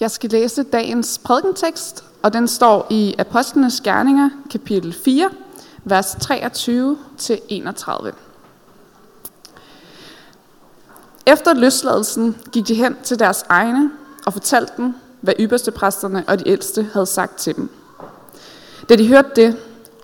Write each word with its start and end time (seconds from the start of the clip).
Jeg 0.00 0.10
skal 0.10 0.30
læse 0.30 0.62
dagens 0.62 1.20
prædikentekst, 1.24 2.04
og 2.22 2.32
den 2.32 2.48
står 2.48 2.86
i 2.90 3.14
Apostlenes 3.18 3.80
Gerninger, 3.80 4.30
kapitel 4.50 4.92
4, 4.92 5.30
vers 5.84 6.14
23-31. 6.14 8.12
Efter 11.26 11.54
løsladelsen 11.54 12.36
gik 12.52 12.68
de 12.68 12.74
hen 12.74 12.96
til 13.02 13.18
deres 13.18 13.44
egne 13.48 13.90
og 14.26 14.32
fortalte 14.32 14.72
dem, 14.76 14.94
hvad 15.20 15.34
ypperstepræsterne 15.40 16.24
og 16.28 16.38
de 16.38 16.48
ældste 16.48 16.88
havde 16.92 17.06
sagt 17.06 17.38
til 17.38 17.56
dem. 17.56 17.70
Da 18.88 18.96
de 18.96 19.08
hørte 19.08 19.30
det, 19.36 19.56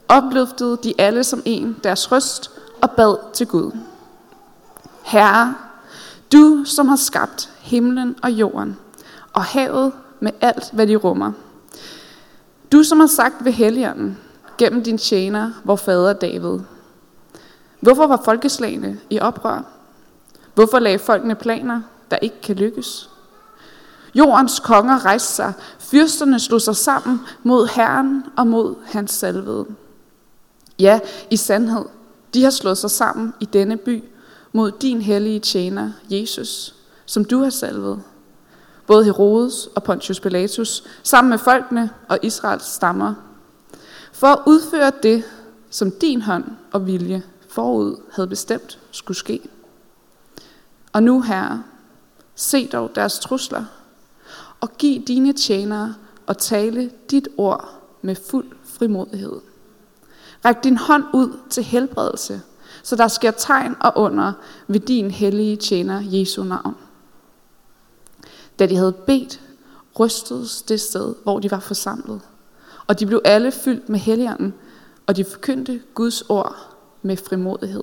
opløftede 0.09 0.79
de 0.83 0.95
alle 0.99 1.25
som 1.25 1.43
en 1.45 1.77
deres 1.85 2.13
røst 2.13 2.51
og 2.83 2.91
bad 2.91 3.17
til 3.33 3.47
Gud. 3.47 3.71
Herre, 5.03 5.55
du 6.33 6.65
som 6.65 6.89
har 6.89 6.97
skabt 6.97 7.51
himlen 7.61 8.17
og 8.23 8.31
jorden, 8.31 8.77
og 9.35 9.45
havet 9.45 9.93
med 10.21 10.33
alt, 10.41 10.71
hvad 10.73 10.87
de 10.87 10.97
rummer. 10.97 11.33
Du 12.73 12.83
som 12.83 13.01
har 13.01 13.07
sagt 13.07 13.45
ved 13.45 13.53
Helligånden, 13.53 14.19
gennem 14.59 14.83
din 14.83 14.99
tjener, 14.99 15.51
vor 15.65 15.77
fader 15.77 16.13
David. 16.13 16.59
Hvorfor 17.81 18.07
var 18.07 18.23
folkeslagene 18.25 18.99
i 19.11 19.21
oprør? 19.21 19.63
Hvorfor 20.55 20.79
lagde 20.79 20.99
folkene 20.99 21.35
planer, 21.35 21.81
der 22.11 22.17
ikke 22.17 22.41
kan 22.43 22.57
lykkes? 22.57 23.11
Jordens 24.15 24.61
konger 24.61 25.05
rejste 25.05 25.33
sig, 25.33 25.53
fyrsterne 25.79 26.41
slog 26.41 26.61
sig 26.61 26.77
sammen 26.77 27.21
mod 27.43 27.69
Herren 27.75 28.25
og 28.37 28.47
mod 28.47 28.75
hans 28.85 29.11
salvede. 29.11 29.67
Ja, 30.79 31.01
i 31.31 31.37
sandhed, 31.37 31.85
de 32.35 32.43
har 32.43 32.51
slået 32.51 32.79
sig 32.79 32.91
sammen 32.91 33.35
i 33.41 33.45
denne 33.45 33.77
by 33.77 34.05
mod 34.53 34.71
din 34.71 35.03
hellige 35.03 35.41
tjener, 35.41 35.93
Jesus, 36.11 36.75
som 37.07 37.25
du 37.25 37.39
har 37.43 37.51
salvet. 37.51 38.03
Både 38.87 39.05
Herodes 39.05 39.69
og 39.75 39.83
Pontius 39.83 40.21
Pilatus, 40.21 40.85
sammen 41.03 41.31
med 41.31 41.39
folkene 41.39 41.91
og 42.09 42.19
Israels 42.23 42.65
stammer, 42.65 43.15
for 44.13 44.27
at 44.27 44.39
udføre 44.47 44.93
det, 45.03 45.25
som 45.71 45.91
din 45.91 46.23
hånd 46.23 46.45
og 46.73 46.87
vilje 46.87 47.23
forud 47.49 47.97
havde 48.13 48.29
bestemt 48.29 48.79
skulle 48.91 49.19
ske. 49.19 49.41
Og 50.93 51.03
nu, 51.03 51.21
Herre, 51.21 51.63
se 52.35 52.67
dog 52.67 52.91
deres 52.95 53.19
trusler, 53.19 53.65
og 54.61 54.71
giv 54.79 55.03
dine 55.03 55.33
tjenere 55.33 55.95
og 56.27 56.39
tale 56.39 56.91
dit 57.11 57.29
ord 57.37 57.69
med 58.03 58.17
fuld 58.31 58.47
frimodighed. 58.65 59.41
Ræk 60.45 60.65
din 60.65 60.77
hånd 60.77 61.05
ud 61.15 61.39
til 61.51 61.63
helbredelse, 61.63 62.43
så 62.83 62.97
der 62.97 63.09
sker 63.09 63.31
tegn 63.31 63.77
og 63.81 63.93
under 63.97 64.33
ved 64.67 64.81
din 64.81 65.11
hellige 65.11 65.57
tjener 65.57 66.03
Jesu 66.05 66.45
navn. 66.45 66.77
Da 68.59 68.67
de 68.67 68.77
havde 68.77 68.93
bedt, 68.93 69.41
rystedes 70.01 70.63
det 70.63 70.81
sted, 70.81 71.15
hvor 71.23 71.41
de 71.41 71.51
var 71.51 71.61
forsamlet, 71.61 72.21
og 72.87 73.01
de 73.01 73.07
blev 73.07 73.23
alle 73.25 73.53
fyldt 73.53 73.89
med 73.89 73.99
helligånden, 73.99 74.55
og 75.07 75.17
de 75.17 75.25
forkyndte 75.33 75.83
Guds 75.95 76.23
ord 76.23 76.57
med 77.03 77.17
frimodighed. 77.17 77.83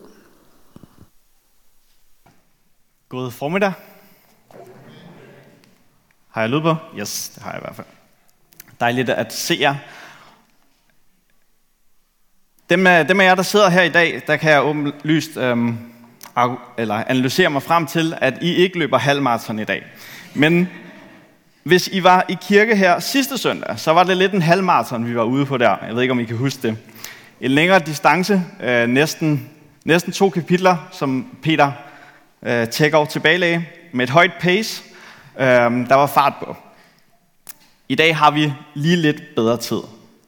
God 3.09 3.31
formiddag. 3.31 3.73
Har 6.29 6.41
jeg 6.41 6.49
lyd 6.49 6.61
på? 6.61 6.75
Yes, 6.99 7.31
det 7.35 7.43
har 7.43 7.51
jeg 7.51 7.59
i 7.59 7.63
hvert 7.63 7.75
fald. 7.75 7.87
Dejligt 8.79 9.09
at 9.09 9.33
se 9.33 9.57
jer. 9.59 9.75
Dem 12.69 12.87
af, 12.87 13.07
dem 13.07 13.19
af 13.19 13.25
jer, 13.25 13.35
der 13.35 13.43
sidder 13.43 13.69
her 13.69 13.81
i 13.81 13.89
dag, 13.89 14.21
der 14.27 14.37
kan 14.37 14.51
jeg 14.51 14.63
åbenlyst 14.63 15.37
øhm, 15.37 15.77
eller 16.77 16.95
analysere 16.95 17.49
mig 17.49 17.63
frem 17.63 17.87
til, 17.87 18.13
at 18.17 18.33
I 18.41 18.55
ikke 18.55 18.79
løber 18.79 18.97
halvmarathon 18.97 19.59
i 19.59 19.63
dag. 19.63 19.83
Men 20.33 20.69
hvis 21.63 21.87
I 21.87 22.03
var 22.03 22.25
i 22.29 22.37
kirke 22.41 22.75
her 22.75 22.99
sidste 22.99 23.37
søndag, 23.37 23.79
så 23.79 23.93
var 23.93 24.03
det 24.03 24.17
lidt 24.17 24.33
en 24.33 24.41
halvmarathon, 24.41 25.07
vi 25.07 25.15
var 25.15 25.23
ude 25.23 25.45
på 25.45 25.57
der. 25.57 25.77
Jeg 25.85 25.95
ved 25.95 26.01
ikke, 26.01 26.11
om 26.11 26.19
I 26.19 26.23
kan 26.23 26.37
huske 26.37 26.67
det. 26.67 26.77
En 27.41 27.51
længere 27.51 27.79
distance, 27.79 28.43
øh, 28.63 28.87
næsten, 28.87 29.49
næsten 29.85 30.13
to 30.13 30.29
kapitler, 30.29 30.77
som 30.91 31.37
Peter 31.43 31.71
øh, 32.43 32.67
tækker 32.67 33.05
tilbage 33.05 33.69
med 33.91 34.03
et 34.03 34.09
højt 34.09 34.31
pace. 34.39 34.83
Øh, 35.39 35.45
der 35.89 35.95
var 35.95 36.07
fart 36.07 36.33
på. 36.45 36.55
I 37.89 37.95
dag 37.95 38.17
har 38.17 38.31
vi 38.31 38.53
lige 38.73 38.95
lidt 38.95 39.21
bedre 39.35 39.57
tid. 39.57 39.81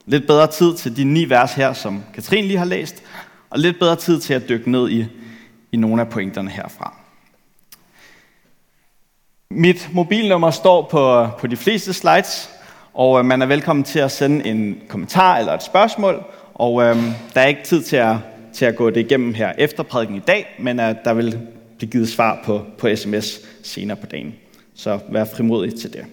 Lidt 0.06 0.28
bedre 0.28 0.48
tid 0.48 0.76
til 0.76 0.98
de 0.98 1.04
ni 1.04 1.30
vers 1.30 1.54
her, 1.54 1.74
som 1.74 2.04
Katrin 2.14 2.46
lige 2.46 2.58
har 2.58 2.66
læst, 2.66 3.04
og 3.50 3.60
lidt 3.60 3.80
bedre 3.80 3.96
tid 3.96 4.20
til 4.20 4.34
at 4.34 4.50
dykke 4.50 4.72
ned 4.72 4.90
i, 4.90 5.06
i 5.72 5.78
nogle 5.78 6.02
af 6.02 6.10
pointerne 6.10 6.50
herfra. 6.50 7.03
Mit 9.56 9.90
mobilnummer 9.92 10.52
står 10.52 10.88
på, 10.92 11.28
på 11.40 11.48
de 11.48 11.58
fleste 11.58 11.94
slides, 11.94 12.50
og 12.94 13.20
øh, 13.20 13.26
man 13.26 13.42
er 13.42 13.46
velkommen 13.46 13.84
til 13.84 14.00
at 14.00 14.12
sende 14.12 14.48
en 14.48 14.82
kommentar 14.88 15.38
eller 15.38 15.54
et 15.54 15.64
spørgsmål. 15.64 16.24
Og 16.54 16.82
øh, 16.82 16.96
der 17.34 17.42
er 17.42 17.46
ikke 17.46 17.64
tid 17.64 17.84
til 17.84 17.96
at, 17.96 18.16
til 18.54 18.66
at 18.66 18.76
gå 18.76 18.90
det 18.90 18.98
igennem 18.98 19.34
her 19.34 19.54
efter 19.58 19.84
prædiken 19.84 20.16
i 20.16 20.20
dag, 20.20 20.56
men 20.60 20.80
øh, 20.80 20.96
der 21.06 21.14
vil 21.14 21.40
blive 21.78 21.92
givet 21.92 22.10
svar 22.10 22.42
på, 22.46 22.66
på 22.78 22.96
sms 22.96 23.40
senere 23.64 23.98
på 23.98 24.06
dagen. 24.06 24.36
Så 24.76 25.00
vær 25.10 25.26
frimodig 25.26 25.80
til 25.80 25.94
det. 25.94 26.06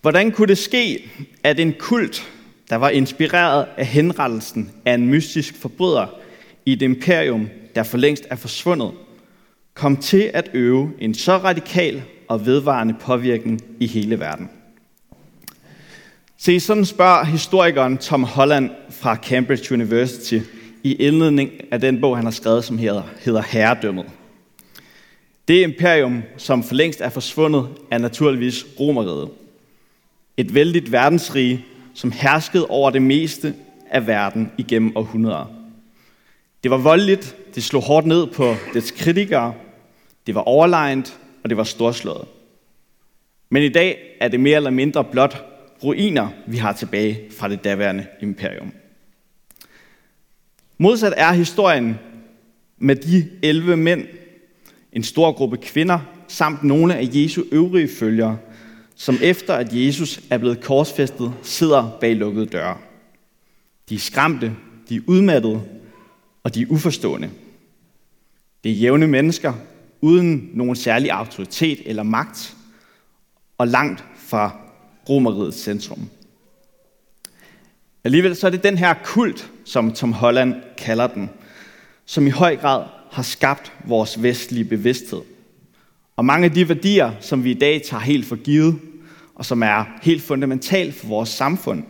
Hvordan 0.00 0.30
kunne 0.30 0.48
det 0.48 0.58
ske, 0.58 1.10
at 1.44 1.60
en 1.60 1.74
kult, 1.78 2.30
der 2.70 2.76
var 2.76 2.88
inspireret 2.88 3.66
af 3.76 3.86
henrettelsen 3.86 4.72
af 4.84 4.94
en 4.94 5.06
mystisk 5.06 5.60
forbryder 5.60 6.21
i 6.66 6.72
et 6.72 6.82
imperium, 6.82 7.48
der 7.74 7.82
for 7.82 7.98
længst 7.98 8.26
er 8.30 8.36
forsvundet, 8.36 8.90
kom 9.74 9.96
til 9.96 10.30
at 10.34 10.50
øve 10.54 10.90
en 10.98 11.14
så 11.14 11.36
radikal 11.36 12.02
og 12.28 12.46
vedvarende 12.46 12.94
påvirkning 13.00 13.60
i 13.80 13.86
hele 13.86 14.20
verden? 14.20 14.50
Se, 16.38 16.60
sådan 16.60 16.84
spørger 16.84 17.24
historikeren 17.24 17.98
Tom 17.98 18.24
Holland 18.24 18.70
fra 18.90 19.16
Cambridge 19.16 19.74
University 19.74 20.38
i 20.82 20.94
indledning 20.94 21.50
af 21.70 21.80
den 21.80 22.00
bog, 22.00 22.16
han 22.16 22.24
har 22.24 22.32
skrevet, 22.32 22.64
som 22.64 22.78
hedder, 22.78 23.02
hedder 23.20 23.42
Herredømmet. 23.42 24.06
Det 25.48 25.62
imperium, 25.62 26.22
som 26.36 26.62
for 26.62 26.74
længst 26.74 27.00
er 27.00 27.08
forsvundet, 27.08 27.68
er 27.90 27.98
naturligvis 27.98 28.66
Romeriet. 28.80 29.28
Et 30.36 30.54
vældigt 30.54 30.92
verdensrige, 30.92 31.64
som 31.94 32.12
herskede 32.12 32.66
over 32.66 32.90
det 32.90 33.02
meste 33.02 33.54
af 33.90 34.06
verden 34.06 34.52
igennem 34.58 34.96
århundreder. 34.96 35.61
Det 36.62 36.70
var 36.70 36.76
voldeligt, 36.76 37.36
det 37.54 37.62
slog 37.62 37.82
hårdt 37.82 38.06
ned 38.06 38.26
på 38.26 38.54
dets 38.74 38.90
kritikere, 38.90 39.54
det 40.26 40.34
var 40.34 40.40
overlegent, 40.40 41.18
og 41.42 41.50
det 41.50 41.56
var 41.56 41.64
storslået. 41.64 42.28
Men 43.50 43.62
i 43.62 43.68
dag 43.68 44.16
er 44.20 44.28
det 44.28 44.40
mere 44.40 44.56
eller 44.56 44.70
mindre 44.70 45.04
blot 45.04 45.44
ruiner, 45.84 46.28
vi 46.46 46.56
har 46.56 46.72
tilbage 46.72 47.20
fra 47.38 47.48
det 47.48 47.64
daværende 47.64 48.06
imperium. 48.20 48.72
Modsat 50.78 51.14
er 51.16 51.32
historien 51.32 51.98
med 52.78 52.96
de 52.96 53.30
11 53.42 53.76
mænd, 53.76 54.06
en 54.92 55.02
stor 55.02 55.32
gruppe 55.32 55.56
kvinder, 55.56 55.98
samt 56.28 56.62
nogle 56.62 56.96
af 56.96 57.08
Jesu 57.12 57.42
øvrige 57.52 57.88
følgere, 57.88 58.38
som 58.96 59.18
efter 59.22 59.54
at 59.54 59.68
Jesus 59.72 60.20
er 60.30 60.38
blevet 60.38 60.60
korsfæstet, 60.60 61.32
sidder 61.42 61.98
bag 62.00 62.16
lukkede 62.16 62.46
døre. 62.46 62.76
De 63.88 63.94
er 63.94 63.98
skræmte, 63.98 64.52
de 64.88 64.96
er 64.96 65.00
udmattede, 65.06 65.62
og 66.44 66.54
de 66.54 66.62
er 66.62 66.66
uforstående. 66.68 67.30
Det 68.64 68.72
er 68.72 68.76
jævne 68.76 69.06
mennesker, 69.06 69.52
uden 70.00 70.50
nogen 70.54 70.76
særlig 70.76 71.10
autoritet 71.10 71.82
eller 71.86 72.02
magt, 72.02 72.56
og 73.58 73.68
langt 73.68 74.04
fra 74.16 74.56
romeriets 75.08 75.62
centrum. 75.62 76.08
Alligevel 78.04 78.36
så 78.36 78.46
er 78.46 78.50
det 78.50 78.64
den 78.64 78.78
her 78.78 78.94
kult, 79.04 79.50
som 79.64 79.92
Tom 79.92 80.12
Holland 80.12 80.54
kalder 80.78 81.06
den, 81.06 81.30
som 82.04 82.26
i 82.26 82.30
høj 82.30 82.56
grad 82.56 82.84
har 83.10 83.22
skabt 83.22 83.72
vores 83.84 84.22
vestlige 84.22 84.64
bevidsthed. 84.64 85.20
Og 86.16 86.24
mange 86.24 86.44
af 86.44 86.52
de 86.52 86.68
værdier, 86.68 87.12
som 87.20 87.44
vi 87.44 87.50
i 87.50 87.58
dag 87.58 87.82
tager 87.82 88.00
helt 88.00 88.26
for 88.26 88.36
givet, 88.36 88.78
og 89.34 89.44
som 89.44 89.62
er 89.62 89.84
helt 90.02 90.22
fundamentalt 90.22 90.94
for 90.94 91.06
vores 91.06 91.28
samfund, 91.28 91.84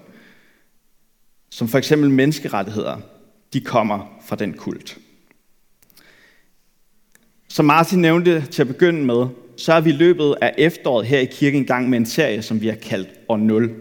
som 1.51 1.69
for 1.69 1.79
eksempel 1.79 2.11
menneskerettigheder, 2.11 2.97
de 3.53 3.61
kommer 3.61 4.19
fra 4.27 4.37
den 4.37 4.53
kult. 4.53 4.99
Som 7.49 7.65
Martin 7.65 7.99
nævnte 7.99 8.47
til 8.47 8.63
at 8.63 8.69
begynde 8.69 9.05
med, 9.05 9.27
så 9.57 9.73
er 9.73 9.81
vi 9.81 9.91
i 9.91 9.93
løbet 9.93 10.35
af 10.41 10.55
efteråret 10.59 11.07
her 11.07 11.19
i 11.19 11.25
kirken 11.25 11.63
i 11.63 11.67
gang 11.67 11.91
med 11.91 11.99
en 11.99 12.07
serie, 12.07 12.43
som 12.43 12.61
vi 12.61 12.69
har 12.69 12.75
kaldt 12.75 13.09
År 13.29 13.37
0. 13.37 13.75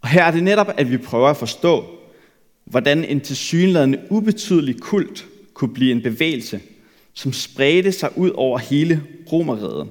Og 0.00 0.08
her 0.08 0.24
er 0.24 0.30
det 0.30 0.42
netop, 0.42 0.68
at 0.76 0.90
vi 0.90 0.96
prøver 0.96 1.28
at 1.28 1.36
forstå, 1.36 1.84
hvordan 2.64 3.04
en 3.04 3.20
tilsyneladende 3.20 4.02
ubetydelig 4.10 4.80
kult 4.80 5.26
kunne 5.54 5.74
blive 5.74 5.92
en 5.92 6.02
bevægelse, 6.02 6.60
som 7.14 7.32
spredte 7.32 7.92
sig 7.92 8.18
ud 8.18 8.30
over 8.30 8.58
hele 8.58 9.02
Romeriet. 9.32 9.88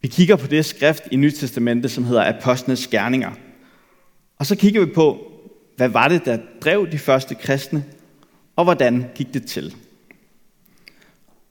Vi 0.00 0.08
kigger 0.08 0.36
på 0.36 0.46
det 0.46 0.64
skrift 0.64 1.02
i 1.10 1.16
Nyt 1.16 1.34
Testamentet, 1.34 1.90
som 1.90 2.04
hedder 2.04 2.38
Apostlenes 2.38 2.86
Gerninger. 2.86 3.32
Og 4.38 4.46
så 4.46 4.56
kigger 4.56 4.84
vi 4.84 4.92
på, 4.92 5.35
hvad 5.76 5.88
var 5.88 6.08
det, 6.08 6.24
der 6.24 6.38
drev 6.60 6.90
de 6.92 6.98
første 6.98 7.34
kristne, 7.34 7.84
og 8.56 8.64
hvordan 8.64 9.04
gik 9.14 9.34
det 9.34 9.46
til? 9.46 9.74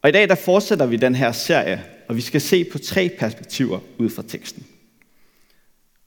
Og 0.02 0.10
i 0.10 0.12
dag 0.12 0.30
der 0.30 0.36
fortsætter 0.36 0.86
vi 0.86 0.96
den 0.96 1.16
her 1.16 1.32
serie, 1.32 1.84
og 2.08 2.16
vi 2.16 2.22
skal 2.22 2.42
se 2.42 2.64
på 2.64 2.78
tre 2.78 3.10
perspektiver 3.20 3.80
ud 3.98 4.10
fra 4.10 4.24
teksten. 4.28 4.66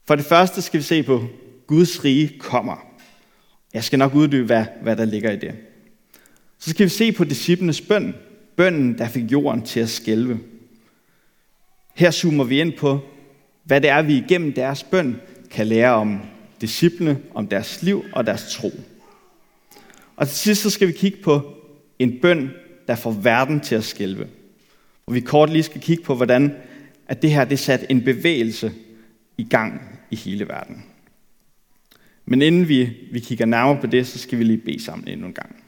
For 0.06 0.15
det 0.15 0.25
første 0.25 0.62
skal 0.62 0.79
vi 0.79 0.85
se 0.85 1.03
på 1.03 1.29
Guds 1.67 2.05
rige 2.05 2.38
kommer. 2.38 2.76
Jeg 3.75 3.85
skal 3.85 3.99
nok 3.99 4.15
uddybe, 4.15 4.47
hvad, 4.47 4.64
hvad 4.82 4.97
der 4.97 5.05
ligger 5.05 5.31
i 5.31 5.37
det. 5.37 5.55
Så 6.59 6.71
skal 6.71 6.85
vi 6.85 6.91
se 6.91 7.12
på 7.12 7.25
disciplenes 7.25 7.81
bøn. 7.81 8.14
Bønnen, 8.56 8.99
der 8.99 9.09
fik 9.09 9.32
jorden 9.32 9.62
til 9.62 9.81
at 9.81 9.88
skælve. 9.88 10.41
Her 11.94 12.11
zoomer 12.11 12.44
vi 12.44 12.61
ind 12.61 12.73
på, 12.73 13.00
hvad 13.64 13.81
det 13.81 13.91
er, 13.91 14.03
vi 14.03 14.17
igennem 14.17 14.53
deres 14.53 14.85
bøn 14.85 15.21
kan 15.50 15.67
lære 15.67 15.93
om 15.93 16.21
disciplene, 16.60 17.20
om 17.34 17.49
deres 17.49 17.82
liv 17.82 18.05
og 18.12 18.26
deres 18.26 18.52
tro. 18.52 18.72
Og 20.16 20.28
til 20.28 20.37
sidst 20.37 20.62
så 20.62 20.70
skal 20.70 20.88
vi 20.88 20.93
kigge 20.93 21.19
på 21.22 21.55
en 21.99 22.20
bøn, 22.20 22.50
der 22.88 22.94
får 22.94 23.10
verden 23.10 23.60
til 23.60 23.75
at 23.75 23.84
skælve. 23.84 24.28
Og 25.06 25.14
vi 25.14 25.20
kort 25.20 25.50
lige 25.50 25.62
skal 25.62 25.81
kigge 25.81 26.02
på, 26.02 26.14
hvordan 26.14 26.55
at 27.06 27.22
det 27.22 27.31
her 27.31 27.44
det 27.44 27.58
sat 27.58 27.87
en 27.88 28.05
bevægelse 28.05 28.72
i 29.38 29.44
gang 29.44 29.99
i 30.10 30.16
hele 30.16 30.49
verden. 30.49 30.84
Men 32.26 32.43
inden 32.43 32.69
vi, 32.69 32.90
vi 33.12 33.20
kigger 33.20 33.46
nærmere 33.46 33.81
på 33.81 33.87
det, 33.87 34.06
så 34.06 34.19
skal 34.19 34.38
vi 34.38 34.44
lige 34.44 34.58
bede 34.58 34.84
sammen 34.84 35.08
endnu 35.08 35.26
en 35.26 35.34
gang. 35.34 35.64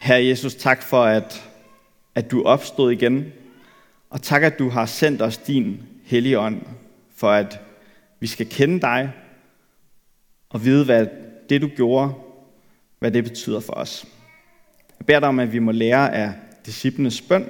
Herre 0.00 0.24
Jesus, 0.24 0.54
tak 0.54 0.82
for, 0.82 1.04
at, 1.04 1.50
at 2.14 2.30
du 2.30 2.42
opstod 2.42 2.92
igen. 2.92 3.32
Og 4.10 4.22
tak, 4.22 4.42
at 4.42 4.58
du 4.58 4.68
har 4.68 4.86
sendt 4.86 5.22
os 5.22 5.38
din 5.38 5.82
hellige 6.04 6.38
ånd, 6.38 6.62
for 7.14 7.30
at 7.30 7.60
vi 8.20 8.26
skal 8.26 8.48
kende 8.48 8.80
dig 8.80 9.12
og 10.48 10.64
vide, 10.64 10.84
hvad 10.84 11.06
det 11.48 11.62
du 11.62 11.68
gjorde, 11.68 12.14
hvad 12.98 13.10
det 13.10 13.24
betyder 13.24 13.60
for 13.60 13.72
os. 13.72 14.06
Jeg 14.98 15.06
beder 15.06 15.20
dig 15.20 15.28
om, 15.28 15.38
at 15.38 15.52
vi 15.52 15.58
må 15.58 15.72
lære 15.72 16.14
af 16.14 16.32
disciplenes 16.66 17.22
bøn, 17.22 17.48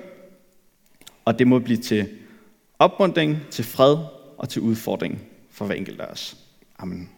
og 1.25 1.39
det 1.39 1.47
må 1.47 1.59
blive 1.59 1.79
til 1.79 2.19
opmuntring, 2.79 3.39
til 3.51 3.65
fred 3.65 3.97
og 4.39 4.49
til 4.49 4.63
udfordring 4.63 5.23
for 5.51 5.67
hver 5.67 5.75
enkelt 5.75 6.01
af 6.01 6.07
os. 6.07 6.37
Amen. 6.79 7.11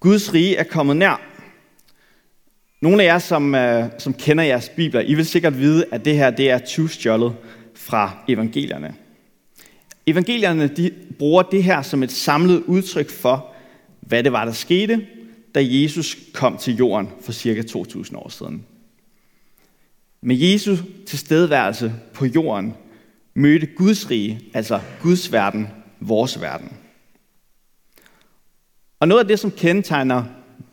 Guds 0.00 0.34
rige 0.34 0.56
er 0.56 0.64
kommet 0.64 0.96
nær. 0.96 1.33
Nogle 2.84 3.02
af 3.02 3.06
jer, 3.06 3.18
som, 3.18 3.54
øh, 3.54 3.90
som 3.98 4.14
kender 4.14 4.44
jeres 4.44 4.68
bibler, 4.68 5.00
I 5.00 5.14
vil 5.14 5.26
sikkert 5.26 5.58
vide, 5.58 5.84
at 5.92 6.04
det 6.04 6.16
her 6.16 6.30
det 6.30 6.50
er 6.50 6.58
tyvstjålet 6.58 7.32
fra 7.74 8.24
evangelierne. 8.28 8.94
Evangelierne 10.06 10.66
de 10.68 10.90
bruger 11.18 11.42
det 11.42 11.62
her 11.64 11.82
som 11.82 12.02
et 12.02 12.12
samlet 12.12 12.62
udtryk 12.66 13.10
for, 13.10 13.54
hvad 14.00 14.22
det 14.22 14.32
var, 14.32 14.44
der 14.44 14.52
skete, 14.52 15.06
da 15.54 15.60
Jesus 15.62 16.16
kom 16.32 16.56
til 16.56 16.76
jorden 16.76 17.08
for 17.20 17.32
cirka 17.32 17.62
2000 17.62 18.18
år 18.18 18.28
siden. 18.28 18.64
Med 20.20 20.36
Jesu 20.36 20.76
tilstedeværelse 21.06 21.92
på 22.14 22.26
jorden 22.26 22.74
mødte 23.34 23.66
Guds 23.66 24.10
rige, 24.10 24.40
altså 24.54 24.80
Guds 25.02 25.32
verden, 25.32 25.68
vores 26.00 26.40
verden. 26.40 26.72
Og 29.00 29.08
noget 29.08 29.22
af 29.22 29.28
det, 29.28 29.38
som 29.38 29.50
kendetegner 29.50 30.24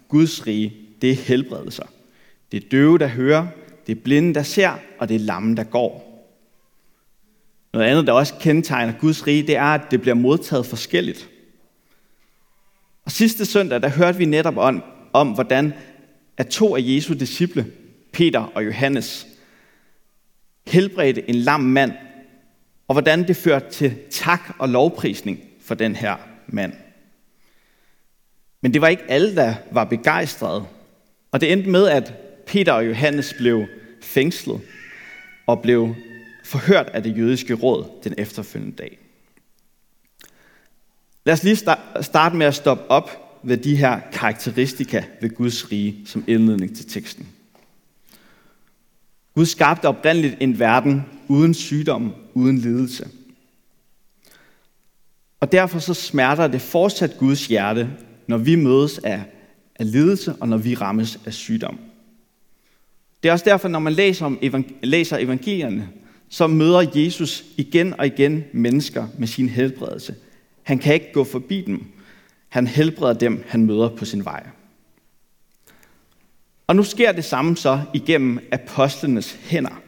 Guds 0.07 0.47
rige, 0.47 0.73
det 1.01 1.11
er 1.11 1.15
helbredelser. 1.15 1.85
Det 2.51 2.63
er 2.63 2.69
døve, 2.69 2.97
der 2.97 3.07
hører, 3.07 3.47
det 3.87 3.97
er 3.97 4.01
blinde, 4.01 4.33
der 4.33 4.43
ser, 4.43 4.71
og 4.99 5.09
det 5.09 5.15
er 5.15 5.19
lamme, 5.19 5.55
der 5.55 5.63
går. 5.63 6.07
Noget 7.73 7.85
andet, 7.87 8.07
der 8.07 8.13
også 8.13 8.33
kendetegner 8.39 8.93
Guds 8.99 9.27
rige, 9.27 9.47
det 9.47 9.55
er, 9.55 9.63
at 9.63 9.91
det 9.91 10.01
bliver 10.01 10.15
modtaget 10.15 10.65
forskelligt. 10.65 11.29
Og 13.05 13.11
sidste 13.11 13.45
søndag, 13.45 13.81
der 13.81 13.89
hørte 13.89 14.17
vi 14.17 14.25
netop 14.25 14.57
om, 14.57 14.83
om 15.13 15.31
hvordan 15.31 15.73
at 16.37 16.47
to 16.47 16.75
af 16.75 16.81
Jesu 16.83 17.13
disciple, 17.13 17.65
Peter 18.11 18.39
og 18.39 18.65
Johannes, 18.65 19.27
helbredte 20.67 21.29
en 21.29 21.35
lam 21.35 21.59
mand, 21.59 21.91
og 22.87 22.93
hvordan 22.93 23.27
det 23.27 23.35
førte 23.35 23.69
til 23.71 23.97
tak 24.09 24.55
og 24.59 24.69
lovprisning 24.69 25.39
for 25.61 25.75
den 25.75 25.95
her 25.95 26.15
mand. 26.47 26.73
Men 28.61 28.73
det 28.73 28.81
var 28.81 28.87
ikke 28.87 29.03
alle, 29.09 29.35
der 29.35 29.55
var 29.71 29.83
begejstrede. 29.83 30.65
Og 31.31 31.41
det 31.41 31.51
endte 31.51 31.69
med, 31.69 31.87
at 31.87 32.13
Peter 32.51 32.73
og 32.73 32.87
Johannes 32.87 33.33
blev 33.37 33.65
fængslet 34.01 34.61
og 35.47 35.61
blev 35.61 35.95
forhørt 36.43 36.85
af 36.85 37.03
det 37.03 37.17
jødiske 37.17 37.53
råd 37.53 37.85
den 38.03 38.13
efterfølgende 38.17 38.75
dag. 38.75 38.99
Lad 41.25 41.33
os 41.33 41.43
lige 41.43 41.55
starte 42.01 42.35
med 42.35 42.45
at 42.45 42.55
stoppe 42.55 42.91
op 42.91 43.39
ved 43.43 43.57
de 43.57 43.75
her 43.75 43.99
karakteristika 44.13 45.03
ved 45.21 45.29
Guds 45.35 45.71
rige 45.71 46.01
som 46.05 46.23
indledning 46.27 46.75
til 46.75 46.89
teksten. 46.89 47.27
Gud 49.35 49.45
skabte 49.45 49.85
oprindeligt 49.85 50.35
en 50.39 50.59
verden 50.59 51.05
uden 51.27 51.53
sygdom, 51.53 52.15
uden 52.33 52.57
lidelse. 52.57 53.07
Og 55.39 55.51
derfor 55.51 55.79
så 55.79 55.93
smerter 55.93 56.47
det 56.47 56.61
fortsat 56.61 57.17
Guds 57.17 57.47
hjerte, 57.47 57.89
når 58.27 58.37
vi 58.37 58.55
mødes 58.55 58.97
af, 58.97 59.23
af 59.75 59.91
lidelse 59.91 60.35
og 60.39 60.47
når 60.47 60.57
vi 60.57 60.75
rammes 60.75 61.19
af 61.25 61.33
sygdom. 61.33 61.90
Det 63.23 63.29
er 63.29 63.33
også 63.33 63.45
derfor, 63.45 63.67
når 63.67 63.79
man 63.79 63.93
læser, 63.93 64.25
om, 64.25 64.39
læser 64.83 65.17
evangelierne, 65.17 65.89
så 66.29 66.47
møder 66.47 66.91
Jesus 66.95 67.43
igen 67.57 67.99
og 67.99 68.05
igen 68.05 68.43
mennesker 68.53 69.07
med 69.17 69.27
sin 69.27 69.49
helbredelse. 69.49 70.15
Han 70.63 70.79
kan 70.79 70.93
ikke 70.93 71.13
gå 71.13 71.23
forbi 71.23 71.61
dem. 71.61 71.85
Han 72.49 72.67
helbreder 72.67 73.13
dem, 73.13 73.43
han 73.47 73.65
møder 73.65 73.89
på 73.89 74.05
sin 74.05 74.25
vej. 74.25 74.43
Og 76.67 76.75
nu 76.75 76.83
sker 76.83 77.11
det 77.11 77.25
samme 77.25 77.57
så 77.57 77.81
igennem 77.93 78.39
apostlenes 78.51 79.39
hænder. 79.43 79.81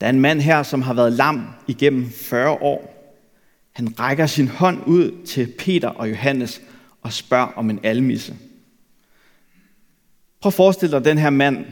Der 0.00 0.06
er 0.06 0.10
en 0.10 0.20
mand 0.20 0.40
her, 0.40 0.62
som 0.62 0.82
har 0.82 0.94
været 0.94 1.12
lam 1.12 1.46
igennem 1.68 2.10
40 2.10 2.50
år. 2.50 2.96
Han 3.72 4.00
rækker 4.00 4.26
sin 4.26 4.48
hånd 4.48 4.86
ud 4.86 5.24
til 5.26 5.52
Peter 5.58 5.88
og 5.88 6.10
Johannes 6.10 6.62
og 7.02 7.12
spørger 7.12 7.46
om 7.46 7.70
en 7.70 7.80
almisse. 7.82 8.36
Prøv 10.40 10.50
at 10.50 10.54
forestille 10.54 10.96
dig 10.96 11.04
den 11.04 11.18
her 11.18 11.30
mand, 11.30 11.66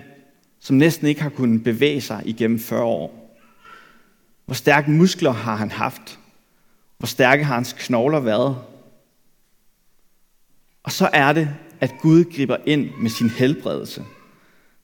som 0.61 0.77
næsten 0.77 1.07
ikke 1.07 1.23
har 1.23 1.31
kunnet 1.31 1.65
bevæge 1.65 2.01
sig 2.01 2.23
igennem 2.25 2.59
40 2.59 2.83
år. 2.83 3.39
Hvor 4.47 4.55
stærke 4.55 4.91
muskler 4.91 5.33
har 5.33 5.57
han 5.57 5.71
haft? 5.71 6.19
Hvor 6.99 7.07
stærke 7.07 7.45
har 7.45 7.55
hans 7.55 7.73
knogler 7.79 8.21
været? 8.21 8.57
Og 10.83 10.93
så 10.93 11.11
er 11.13 11.33
det, 11.33 11.49
at 11.81 11.95
Gud 12.01 12.25
griber 12.37 12.57
ind 12.67 12.91
med 13.01 13.11
sin 13.11 13.31
helbredelse, 13.31 14.05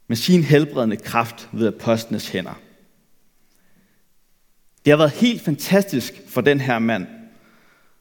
med 0.08 0.16
sin 0.16 0.42
helbredende 0.42 0.96
kraft 0.96 1.48
ved 1.52 1.66
apostlenes 1.66 2.28
hænder. 2.28 2.60
Det 4.84 4.90
har 4.90 4.96
været 4.96 5.10
helt 5.10 5.42
fantastisk 5.42 6.14
for 6.28 6.40
den 6.40 6.60
her 6.60 6.78
mand, 6.78 7.06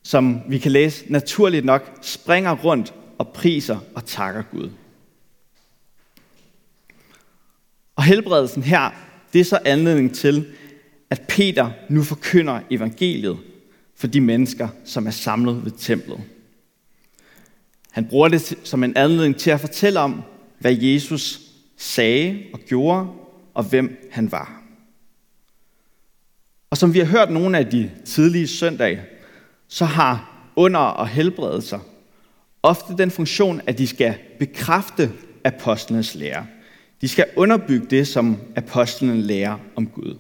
som 0.04 0.42
vi 0.48 0.58
kan 0.58 0.72
læse 0.72 1.06
naturligt 1.12 1.66
nok 1.66 1.98
springer 2.02 2.52
rundt 2.52 2.94
og 3.18 3.28
priser 3.28 3.80
og 3.96 4.06
takker 4.06 4.44
Gud. 4.52 4.70
Og 8.04 8.08
helbredelsen 8.08 8.64
her, 8.64 8.90
det 9.34 9.42
er 9.42 9.46
så 9.46 9.60
anledning 9.66 10.16
til, 10.16 10.46
at 11.10 11.22
Peter 11.22 11.72
nu 11.90 12.04
forkynder 12.04 12.60
evangeliet 12.72 13.38
for 13.96 14.08
de 14.08 14.22
mennesker, 14.22 14.68
som 14.86 15.08
er 15.08 15.12
samlet 15.12 15.66
ved 15.66 15.72
templet. 15.78 16.20
Han 17.92 18.06
bruger 18.06 18.28
det 18.28 18.58
som 18.64 18.84
en 18.84 18.98
anledning 18.98 19.38
til 19.38 19.50
at 19.52 19.60
fortælle 19.60 20.00
om, 20.00 20.24
hvad 20.60 20.74
Jesus 20.74 21.42
sagde 21.78 22.44
og 22.54 22.60
gjorde, 22.60 23.08
og 23.54 23.64
hvem 23.64 24.10
han 24.12 24.32
var. 24.32 24.62
Og 26.70 26.78
som 26.78 26.94
vi 26.94 27.00
har 27.00 27.06
hørt 27.06 27.32
nogle 27.32 27.58
af 27.58 27.66
de 27.66 27.92
tidlige 28.06 28.48
søndage, 28.48 29.02
så 29.68 29.86
har 29.86 30.46
under 30.56 30.80
og 30.80 31.08
helbredelser 31.08 31.80
ofte 32.64 32.98
den 32.98 33.12
funktion, 33.12 33.62
at 33.68 33.78
de 33.78 33.88
skal 33.88 34.16
bekræfte 34.40 35.12
apostlenes 35.44 36.16
lære. 36.16 36.46
De 37.04 37.08
skal 37.08 37.26
underbygge 37.36 37.86
det, 37.90 38.08
som 38.08 38.38
apostlene 38.56 39.22
lærer 39.22 39.58
om 39.76 39.88
Gud. 39.88 40.18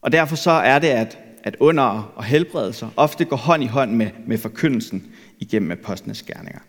Og 0.00 0.12
derfor 0.12 0.36
så 0.36 0.50
er 0.50 0.78
det, 0.78 0.88
at, 0.88 1.18
at 1.42 1.56
under 1.60 2.12
og 2.16 2.24
helbredelser 2.24 2.88
ofte 2.96 3.24
går 3.24 3.36
hånd 3.36 3.62
i 3.62 3.66
hånd 3.66 3.92
med, 3.92 4.10
med 4.26 4.38
forkyndelsen 4.38 5.12
igennem 5.38 5.70
apostlenes 5.70 6.22
gerninger. 6.22 6.60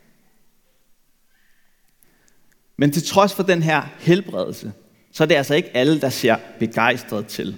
Men 2.78 2.92
til 2.92 3.04
trods 3.04 3.34
for 3.34 3.44
den 3.44 3.64
her 3.64 3.82
helbredelse, 4.00 4.74
så 5.12 5.24
er 5.24 5.28
det 5.28 5.36
altså 5.36 5.56
ikke 5.56 5.78
alle, 5.78 6.02
der 6.02 6.10
ser 6.10 6.38
begejstret 6.60 7.28
til. 7.28 7.58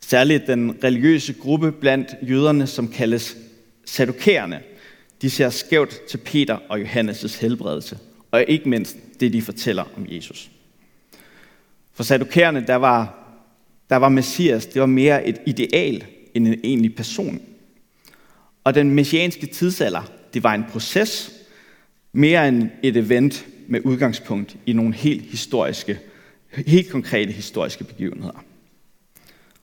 Særligt 0.00 0.46
den 0.46 0.84
religiøse 0.84 1.32
gruppe 1.32 1.72
blandt 1.72 2.14
jøderne, 2.22 2.66
som 2.66 2.88
kaldes 2.88 3.36
sadukærerne, 3.84 4.62
de 5.22 5.30
ser 5.30 5.50
skævt 5.50 6.06
til 6.08 6.18
Peter 6.18 6.58
og 6.68 6.80
Johannes' 6.80 7.40
helbredelse, 7.40 7.98
og 8.36 8.44
ikke 8.48 8.68
mindst 8.68 8.96
det, 9.20 9.32
de 9.32 9.42
fortæller 9.42 9.84
om 9.96 10.06
Jesus. 10.08 10.50
For 11.92 12.02
sadukærerne, 12.02 12.64
der 12.66 12.74
var, 12.74 13.28
der 13.90 13.96
var 13.96 14.08
Messias, 14.08 14.66
det 14.66 14.80
var 14.80 14.86
mere 14.86 15.26
et 15.26 15.40
ideal 15.46 16.04
end 16.34 16.48
en 16.48 16.60
egentlig 16.64 16.94
person. 16.94 17.40
Og 18.64 18.74
den 18.74 18.90
messianske 18.90 19.46
tidsalder, 19.46 20.02
det 20.34 20.42
var 20.42 20.54
en 20.54 20.64
proces, 20.70 21.32
mere 22.12 22.48
end 22.48 22.68
et 22.82 22.96
event 22.96 23.46
med 23.68 23.80
udgangspunkt 23.84 24.56
i 24.66 24.72
nogle 24.72 24.94
helt 24.94 25.22
historiske, 25.22 25.98
helt 26.66 26.90
konkrete 26.90 27.32
historiske 27.32 27.84
begivenheder. 27.84 28.44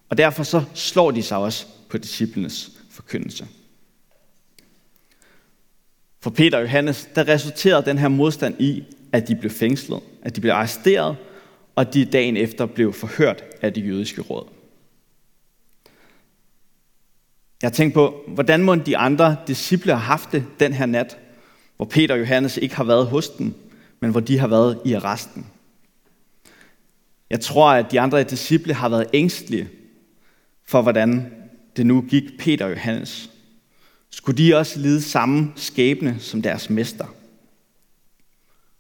Og 0.10 0.18
derfor 0.18 0.44
så 0.44 0.64
slår 0.74 1.12
de 1.12 1.24
sig 1.24 1.38
også 1.38 1.66
på 1.90 1.98
disciplenes 1.98 2.72
forkyndelse. 2.90 3.48
For 6.24 6.30
Peter 6.30 6.58
og 6.58 6.64
Johannes, 6.64 7.10
der 7.16 7.28
resulterede 7.28 7.86
den 7.86 7.98
her 7.98 8.08
modstand 8.08 8.62
i, 8.62 8.84
at 9.12 9.28
de 9.28 9.36
blev 9.36 9.52
fængslet, 9.52 10.00
at 10.22 10.36
de 10.36 10.42
blev 10.42 10.54
arresteret, 10.54 11.16
og 11.76 11.82
at 11.82 11.94
de 11.94 12.06
dagen 12.06 12.38
efter 12.38 12.66
blev 12.66 12.94
forhørt 12.94 13.44
af 13.62 13.74
det 13.74 13.86
jødiske 13.88 14.22
råd. 14.22 14.48
Jeg 17.62 17.74
tænkte 17.74 17.94
på, 17.94 18.24
hvordan 18.28 18.64
må 18.64 18.76
de 18.76 18.98
andre 18.98 19.38
disciple 19.48 19.92
have 19.92 20.02
haft 20.02 20.32
det 20.32 20.46
den 20.60 20.74
her 20.74 20.86
nat, 20.86 21.18
hvor 21.78 21.86
Peter 21.86 22.14
og 22.14 22.20
Johannes 22.20 22.58
ikke 22.58 22.76
har 22.76 22.84
været 22.84 23.08
hos 23.08 23.30
dem, 23.30 23.54
men 24.00 24.12
hvor 24.12 24.20
de 24.20 24.40
har 24.40 24.48
været 24.48 24.80
i 24.86 24.94
arresten. 24.94 25.48
Jeg 27.30 27.40
tror, 27.40 27.70
at 27.72 27.92
de 27.92 28.00
andre 28.00 28.24
disciple 28.24 28.74
har 28.74 28.90
været 28.90 29.06
ængstelige 29.14 29.70
for, 30.66 30.82
hvordan 30.82 31.34
det 31.78 31.86
nu 31.86 32.02
gik 32.02 32.24
Peter 32.40 32.66
og 32.66 32.72
Johannes. 32.72 33.33
Skulle 34.14 34.38
de 34.38 34.56
også 34.56 34.80
lide 34.80 35.02
samme 35.02 35.54
skæbne 35.56 36.16
som 36.20 36.42
deres 36.42 36.70
mester? 36.70 37.06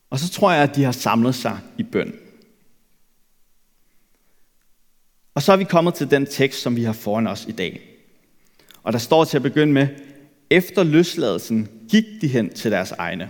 Og 0.09 0.19
så 0.19 0.29
tror 0.29 0.51
jeg, 0.51 0.63
at 0.63 0.75
de 0.75 0.83
har 0.83 0.91
samlet 0.91 1.35
sig 1.35 1.59
i 1.77 1.83
bøn. 1.83 2.13
Og 5.35 5.41
så 5.41 5.51
er 5.51 5.57
vi 5.57 5.63
kommet 5.63 5.93
til 5.93 6.11
den 6.11 6.25
tekst, 6.25 6.61
som 6.61 6.75
vi 6.75 6.83
har 6.83 6.93
foran 6.93 7.27
os 7.27 7.45
i 7.47 7.51
dag. 7.51 7.81
Og 8.83 8.93
der 8.93 8.99
står 8.99 9.23
til 9.23 9.37
at 9.37 9.43
begynde 9.43 9.73
med, 9.73 9.87
efter 10.49 10.83
løsladelsen 10.83 11.69
gik 11.89 12.05
de 12.21 12.27
hen 12.27 12.53
til 12.53 12.71
deres 12.71 12.91
egne. 12.91 13.29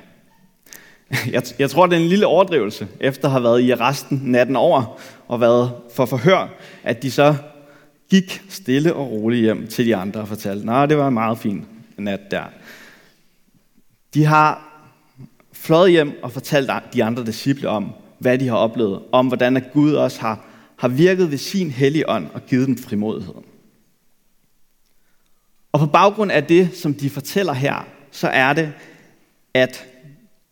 Jeg, 1.31 1.43
jeg 1.59 1.69
tror, 1.69 1.85
det 1.85 1.95
er 1.95 2.01
en 2.01 2.09
lille 2.09 2.27
overdrivelse, 2.27 2.87
efter 2.99 3.25
at 3.25 3.31
have 3.31 3.43
været 3.43 3.61
i 3.61 3.71
arresten 3.71 4.21
natten 4.23 4.55
over 4.55 4.99
og 5.27 5.41
været 5.41 5.71
for 5.93 6.05
forhør, 6.05 6.53
at 6.83 7.03
de 7.03 7.11
så 7.11 7.35
gik 8.09 8.43
stille 8.49 8.93
og 8.93 9.11
roligt 9.11 9.41
hjem 9.41 9.67
til 9.67 9.85
de 9.85 9.95
andre 9.95 10.21
og 10.21 10.27
fortalte, 10.27 10.65
nej, 10.65 10.85
det 10.85 10.97
var 10.97 11.07
en 11.07 11.13
meget 11.13 11.37
fin 11.37 11.65
nat 11.97 12.31
der. 12.31 12.43
De 14.13 14.25
har 14.25 14.69
fløjet 15.53 15.91
hjem 15.91 16.23
og 16.23 16.31
fortalt 16.31 16.71
de 16.93 17.03
andre 17.03 17.25
disciple 17.25 17.69
om, 17.69 17.93
hvad 18.19 18.37
de 18.37 18.47
har 18.47 18.55
oplevet, 18.55 19.01
om 19.11 19.27
hvordan 19.27 19.57
at 19.57 19.71
Gud 19.73 19.93
også 19.93 20.21
har, 20.21 20.45
har 20.77 20.87
virket 20.87 21.31
ved 21.31 21.37
sin 21.37 21.71
hellige 21.71 22.09
ånd 22.09 22.27
og 22.33 22.45
givet 22.45 22.67
dem 22.67 22.77
frimodighed. 22.77 23.33
Og 25.71 25.79
på 25.79 25.85
baggrund 25.85 26.31
af 26.31 26.43
det, 26.43 26.75
som 26.75 26.93
de 26.93 27.09
fortæller 27.09 27.53
her, 27.53 27.87
så 28.11 28.27
er 28.27 28.53
det, 28.53 28.73
at 29.53 29.85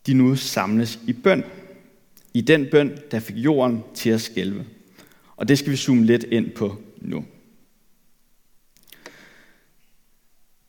de 0.06 0.14
nu 0.14 0.36
samles 0.36 0.98
i 1.06 1.12
bøn. 1.12 1.44
I 2.34 2.40
den 2.40 2.66
bøn, 2.70 2.98
der 3.10 3.20
fik 3.20 3.36
jorden 3.36 3.84
til 3.94 4.10
at 4.10 4.20
skælve. 4.20 4.64
Og 5.36 5.48
det 5.48 5.58
skal 5.58 5.72
vi 5.72 5.76
zoome 5.76 6.04
lidt 6.04 6.24
ind 6.24 6.50
på 6.50 6.76
nu. 7.00 7.24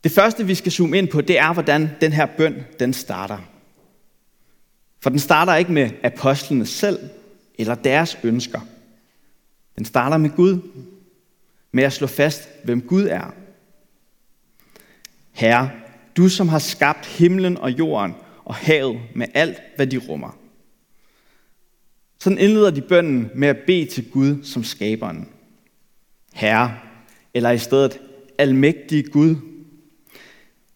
Det 0.03 0.11
første, 0.11 0.45
vi 0.47 0.55
skal 0.55 0.71
zoome 0.71 0.97
ind 0.97 1.07
på, 1.07 1.21
det 1.21 1.39
er, 1.39 1.53
hvordan 1.53 1.89
den 2.01 2.13
her 2.13 2.25
bøn, 2.25 2.63
den 2.79 2.93
starter. 2.93 3.37
For 5.01 5.09
den 5.09 5.19
starter 5.19 5.55
ikke 5.55 5.71
med 5.71 5.89
apostlene 6.03 6.65
selv, 6.65 6.99
eller 7.55 7.75
deres 7.75 8.17
ønsker. 8.23 8.59
Den 9.75 9.85
starter 9.85 10.17
med 10.17 10.29
Gud, 10.29 10.59
med 11.71 11.83
at 11.83 11.93
slå 11.93 12.07
fast, 12.07 12.49
hvem 12.63 12.81
Gud 12.81 13.03
er. 13.03 13.33
Herre, 15.31 15.71
du 16.17 16.29
som 16.29 16.47
har 16.47 16.59
skabt 16.59 17.05
himlen 17.05 17.57
og 17.57 17.71
jorden 17.71 18.13
og 18.45 18.55
havet 18.55 19.01
med 19.15 19.27
alt, 19.33 19.57
hvad 19.75 19.87
de 19.87 19.97
rummer. 19.97 20.37
Sådan 22.19 22.37
indleder 22.37 22.71
de 22.71 22.81
bønnen 22.81 23.29
med 23.35 23.47
at 23.47 23.57
bede 23.67 23.85
til 23.85 24.11
Gud 24.11 24.43
som 24.43 24.63
skaberen. 24.63 25.29
Herre, 26.33 26.77
eller 27.33 27.51
i 27.51 27.57
stedet 27.57 27.99
almægtige 28.37 29.03
Gud. 29.03 29.35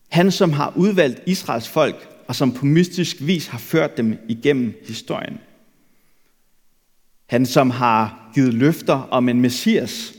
Han, 0.07 0.31
som 0.31 0.53
har 0.53 0.73
udvalgt 0.75 1.21
Israels 1.25 1.67
folk, 1.67 2.09
og 2.27 2.35
som 2.35 2.51
på 2.51 2.65
mystisk 2.65 3.17
vis 3.19 3.47
har 3.47 3.59
ført 3.59 3.97
dem 3.97 4.17
igennem 4.27 4.83
historien. 4.87 5.39
Han, 7.25 7.45
som 7.45 7.69
har 7.69 8.31
givet 8.33 8.53
løfter 8.53 9.07
om 9.11 9.29
en 9.29 9.41
messias, 9.41 10.13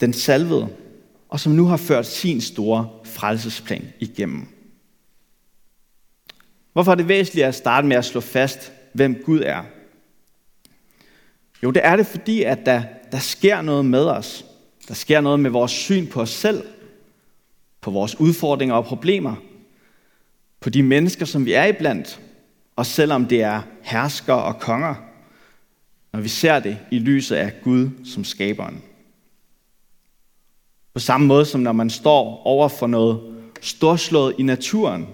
den 0.00 0.12
salvede, 0.12 0.68
og 1.28 1.40
som 1.40 1.52
nu 1.52 1.66
har 1.66 1.76
ført 1.76 2.06
sin 2.06 2.40
store 2.40 2.88
frelsesplan 3.04 3.92
igennem. 3.98 4.46
Hvorfor 6.72 6.92
er 6.92 6.94
det 6.94 7.08
væsentligt 7.08 7.46
at 7.46 7.54
starte 7.54 7.86
med 7.86 7.96
at 7.96 8.04
slå 8.04 8.20
fast, 8.20 8.72
hvem 8.92 9.22
Gud 9.24 9.40
er? 9.40 9.62
Jo, 11.62 11.70
det 11.70 11.84
er 11.84 11.96
det 11.96 12.06
fordi, 12.06 12.42
at 12.42 12.66
der, 12.66 12.82
der 13.12 13.18
sker 13.18 13.62
noget 13.62 13.84
med 13.84 14.04
os. 14.04 14.44
Der 14.88 14.94
sker 14.94 15.20
noget 15.20 15.40
med 15.40 15.50
vores 15.50 15.72
syn 15.72 16.06
på 16.06 16.20
os 16.20 16.30
selv, 16.30 16.62
på 17.82 17.90
vores 17.90 18.20
udfordringer 18.20 18.74
og 18.74 18.84
problemer, 18.84 19.34
på 20.60 20.70
de 20.70 20.82
mennesker, 20.82 21.26
som 21.26 21.44
vi 21.44 21.52
er 21.52 21.64
iblandt, 21.64 22.20
og 22.76 22.86
selvom 22.86 23.26
det 23.26 23.42
er 23.42 23.62
herskere 23.82 24.42
og 24.42 24.60
konger, 24.60 24.94
når 26.12 26.20
vi 26.20 26.28
ser 26.28 26.60
det 26.60 26.78
i 26.90 26.98
lyset 26.98 27.36
af 27.36 27.52
Gud 27.62 27.90
som 28.04 28.24
skaberen. 28.24 28.82
På 30.94 31.00
samme 31.00 31.26
måde 31.26 31.44
som 31.44 31.60
når 31.60 31.72
man 31.72 31.90
står 31.90 32.42
over 32.44 32.68
for 32.68 32.86
noget 32.86 33.20
storslået 33.60 34.34
i 34.38 34.42
naturen, 34.42 35.06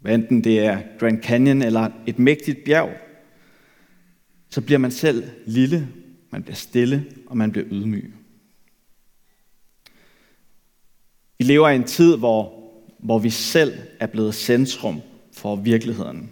hvad 0.00 0.14
enten 0.14 0.44
det 0.44 0.58
er 0.58 0.78
Grand 0.98 1.22
Canyon 1.22 1.62
eller 1.62 1.90
et 2.06 2.18
mægtigt 2.18 2.64
bjerg, 2.64 2.90
så 4.50 4.60
bliver 4.60 4.78
man 4.78 4.90
selv 4.90 5.24
lille, 5.46 5.88
man 6.30 6.42
bliver 6.42 6.56
stille, 6.56 7.06
og 7.26 7.36
man 7.36 7.52
bliver 7.52 7.66
ydmyg. 7.70 8.14
Vi 11.40 11.44
lever 11.44 11.68
i 11.68 11.76
en 11.76 11.84
tid, 11.84 12.16
hvor, 12.16 12.52
hvor 12.98 13.18
vi 13.18 13.30
selv 13.30 13.72
er 14.00 14.06
blevet 14.06 14.34
centrum 14.34 15.00
for 15.32 15.56
virkeligheden. 15.56 16.30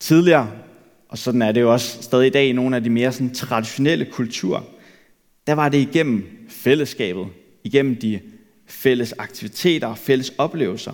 Tidligere, 0.00 0.50
og 1.08 1.18
sådan 1.18 1.42
er 1.42 1.52
det 1.52 1.60
jo 1.60 1.72
også 1.72 2.02
stadig 2.02 2.26
i 2.26 2.30
dag 2.30 2.48
i 2.48 2.52
nogle 2.52 2.76
af 2.76 2.82
de 2.82 2.90
mere 2.90 3.12
sådan, 3.12 3.34
traditionelle 3.34 4.04
kulturer, 4.04 4.62
der 5.46 5.52
var 5.52 5.68
det 5.68 5.78
igennem 5.78 6.46
fællesskabet, 6.48 7.26
igennem 7.64 7.96
de 7.96 8.20
fælles 8.66 9.12
aktiviteter 9.12 9.86
og 9.86 9.98
fælles 9.98 10.32
oplevelser, 10.38 10.92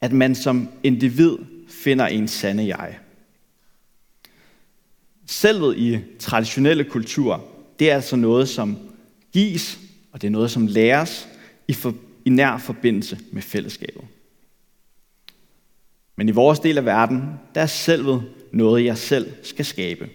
at 0.00 0.12
man 0.12 0.34
som 0.34 0.68
individ 0.82 1.36
finder 1.68 2.06
en 2.06 2.28
sande 2.28 2.76
jeg. 2.76 2.98
Selvet 5.26 5.78
i 5.78 5.98
traditionelle 6.18 6.84
kulturer, 6.84 7.38
det 7.78 7.90
er 7.90 7.94
altså 7.94 8.16
noget, 8.16 8.48
som 8.48 8.78
gives, 9.32 9.78
og 10.12 10.22
det 10.22 10.26
er 10.26 10.30
noget, 10.30 10.50
som 10.50 10.66
læres 10.66 11.28
i, 11.68 11.72
for, 11.72 11.94
i 12.24 12.30
nær 12.30 12.58
forbindelse 12.58 13.18
med 13.32 13.42
fællesskabet. 13.42 14.02
Men 16.16 16.28
i 16.28 16.32
vores 16.32 16.60
del 16.60 16.78
af 16.78 16.84
verden, 16.84 17.22
der 17.54 17.60
er 17.60 17.66
selvet 17.66 18.22
noget, 18.52 18.84
jeg 18.84 18.98
selv 18.98 19.32
skal 19.42 19.64
skabe. 19.64 20.10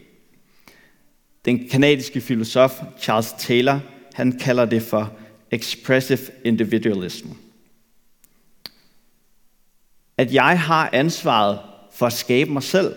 Den 1.46 1.70
kanadiske 1.70 2.22
filosof 2.22 2.82
Charles 3.00 3.34
Taylor, 3.40 3.80
han 4.14 4.40
kalder 4.40 4.66
det 4.66 4.82
for 4.82 5.14
expressive 5.52 6.20
individualism. 6.44 7.28
At 10.18 10.34
jeg 10.34 10.60
har 10.60 10.90
ansvaret 10.94 11.60
for 11.94 12.06
at 12.06 12.14
skabe 12.14 12.52
mig 12.52 12.64
selv, 12.64 12.96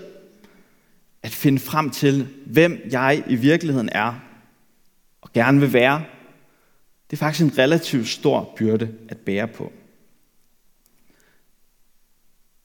at 1.23 1.31
finde 1.31 1.59
frem 1.59 1.91
til, 1.91 2.29
hvem 2.47 2.89
jeg 2.91 3.25
i 3.29 3.35
virkeligheden 3.35 3.89
er 3.93 4.21
og 5.21 5.33
gerne 5.33 5.61
vil 5.61 5.73
være, 5.73 6.05
det 7.11 7.17
er 7.17 7.19
faktisk 7.19 7.45
en 7.45 7.59
relativt 7.59 8.09
stor 8.09 8.55
byrde 8.57 8.95
at 9.09 9.19
bære 9.19 9.49
på. 9.49 9.73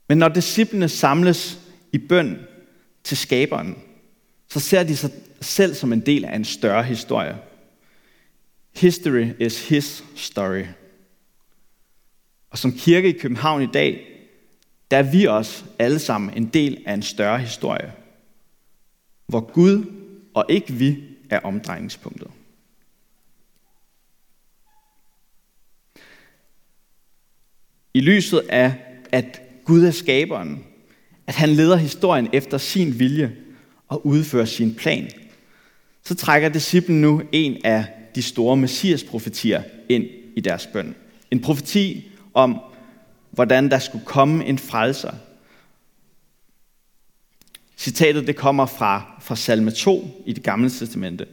Men 0.10 0.18
når 0.18 0.30
disciplene 0.30 0.90
samles 0.90 1.60
i 1.92 1.98
bøn 1.98 2.40
til 3.04 3.18
skaberen, 3.18 3.78
så 4.50 4.60
ser 4.60 4.84
de 4.84 4.98
sig 4.98 5.12
selv 5.42 5.76
som 5.76 5.94
en 5.94 6.00
del 6.00 6.26
af 6.26 6.36
en 6.36 6.46
større 6.46 6.84
historie. 6.84 7.38
History 8.76 9.28
is 9.40 9.70
his 9.70 10.04
story. 10.16 10.64
Og 12.50 12.58
som 12.58 12.72
kirke 12.72 13.10
i 13.10 13.20
København 13.20 13.62
i 13.62 13.72
dag, 13.74 14.08
der 14.92 14.98
er 14.98 15.12
vi 15.12 15.26
også 15.26 15.64
alle 15.80 16.00
sammen 16.00 16.38
en 16.38 16.46
del 16.46 16.84
af 16.86 16.94
en 16.94 17.04
større 17.04 17.40
historie, 17.40 17.94
hvor 19.28 19.52
Gud 19.52 19.86
og 20.34 20.46
ikke 20.50 20.74
vi 20.74 21.04
er 21.30 21.40
omdrejningspunktet. 21.40 22.32
I 27.96 28.02
lyset 28.02 28.42
af, 28.50 28.74
at 29.12 29.42
Gud 29.66 29.86
er 29.86 29.92
skaberen, 29.92 30.64
at 31.28 31.36
han 31.36 31.50
leder 31.50 31.76
historien 31.76 32.30
efter 32.34 32.58
sin 32.58 33.00
vilje 33.00 33.36
og 33.88 34.06
udfører 34.08 34.46
sin 34.46 34.76
plan, 34.76 35.10
så 36.04 36.16
trækker 36.16 36.50
disciplen 36.50 37.02
nu 37.02 37.22
en 37.32 37.58
af 37.64 37.86
de 38.16 38.22
store 38.22 38.58
messias-profetier 38.58 39.64
ind 39.90 40.06
i 40.36 40.42
deres 40.42 40.68
bøn. 40.68 40.96
En 41.32 41.40
profeti 41.40 42.12
om, 42.34 42.60
hvordan 43.32 43.72
der 43.72 43.80
skulle 43.80 44.06
komme 44.06 44.46
en 44.46 44.58
frelser. 44.58 45.12
Citatet 47.78 48.28
det 48.28 48.36
kommer 48.36 48.66
fra, 48.66 49.20
fra 49.22 49.36
salme 49.36 49.72
2 49.72 50.24
i 50.26 50.34
det 50.34 50.44
gamle 50.44 50.70
testamente. 50.70 51.26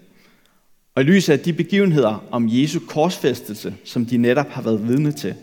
Og 0.94 1.02
i 1.02 1.06
lyset 1.06 1.32
af 1.32 1.40
de 1.40 1.52
begivenheder 1.52 2.24
om 2.30 2.48
Jesu 2.48 2.80
korsfæstelse, 2.88 3.74
som 3.84 4.06
de 4.06 4.16
netop 4.16 4.48
har 4.48 4.62
været 4.62 4.88
vidne 4.88 5.12
til, 5.12 5.34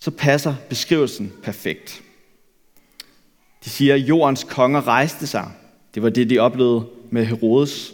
så 0.00 0.10
passer 0.10 0.54
beskrivelsen 0.68 1.32
perfekt. 1.42 2.02
De 3.64 3.70
siger, 3.70 3.94
at 3.94 4.00
jordens 4.00 4.44
konger 4.44 4.86
rejste 4.86 5.26
sig. 5.26 5.50
Det 5.94 6.02
var 6.02 6.08
det, 6.08 6.30
de 6.30 6.38
oplevede 6.38 6.86
med 7.10 7.26
Herodes. 7.26 7.92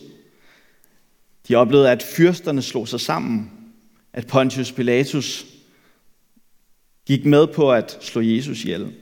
De 1.49 1.55
oplevede, 1.55 1.91
at 1.91 2.03
fyrsterne 2.03 2.63
slog 2.63 2.89
sig 2.89 3.01
sammen. 3.01 3.51
At 4.13 4.27
Pontius 4.27 4.73
Pilatus 4.73 5.47
gik 7.07 7.25
med 7.25 7.47
på 7.47 7.73
at 7.73 7.99
slå 8.01 8.21
Jesus 8.21 8.65
ihjel. 8.65 8.95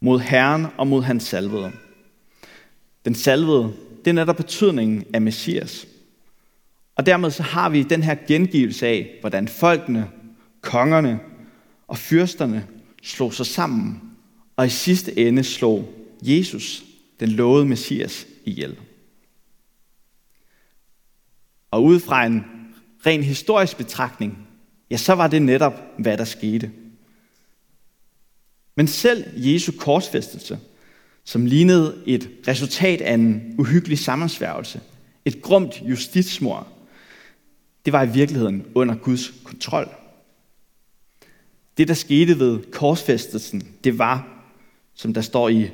Mod 0.00 0.20
Herren 0.20 0.66
og 0.76 0.86
mod 0.86 1.02
hans 1.02 1.22
salvede. 1.22 1.72
Den 3.04 3.14
salvede, 3.14 3.72
det 4.04 4.10
er 4.10 4.14
netop 4.14 4.36
betydningen 4.36 5.04
af 5.14 5.22
Messias. 5.22 5.86
Og 6.96 7.06
dermed 7.06 7.30
så 7.30 7.42
har 7.42 7.68
vi 7.68 7.82
den 7.82 8.02
her 8.02 8.16
gengivelse 8.28 8.86
af, 8.86 9.18
hvordan 9.20 9.48
folkene, 9.48 10.10
kongerne 10.60 11.20
og 11.86 11.98
fyrsterne 11.98 12.66
slog 13.02 13.34
sig 13.34 13.46
sammen, 13.46 14.00
og 14.56 14.66
i 14.66 14.70
sidste 14.70 15.18
ende 15.18 15.44
slog 15.44 15.94
Jesus, 16.22 16.84
den 17.20 17.28
lovede 17.28 17.66
Messias, 17.66 18.26
ihjel. 18.44 18.76
Og 21.70 21.84
ud 21.84 22.00
fra 22.00 22.26
en 22.26 22.44
ren 23.06 23.22
historisk 23.22 23.76
betragtning, 23.76 24.48
ja, 24.90 24.96
så 24.96 25.12
var 25.12 25.26
det 25.26 25.42
netop, 25.42 25.74
hvad 25.98 26.18
der 26.18 26.24
skete. 26.24 26.72
Men 28.76 28.88
selv 28.88 29.24
Jesu 29.36 29.72
korsfæstelse, 29.78 30.58
som 31.24 31.46
lignede 31.46 32.02
et 32.06 32.30
resultat 32.48 33.00
af 33.00 33.14
en 33.14 33.54
uhyggelig 33.58 33.98
sammensværgelse, 33.98 34.80
et 35.24 35.42
grumt 35.42 35.82
justitsmord, 35.82 36.68
det 37.84 37.92
var 37.92 38.02
i 38.02 38.12
virkeligheden 38.12 38.66
under 38.74 38.94
Guds 38.94 39.32
kontrol. 39.44 40.03
Det, 41.76 41.88
der 41.88 41.94
skete 41.94 42.38
ved 42.38 42.72
korsfæstelsen, 42.72 43.68
det 43.84 43.98
var, 43.98 44.44
som 44.94 45.14
der 45.14 45.20
står 45.20 45.48
i, 45.48 45.70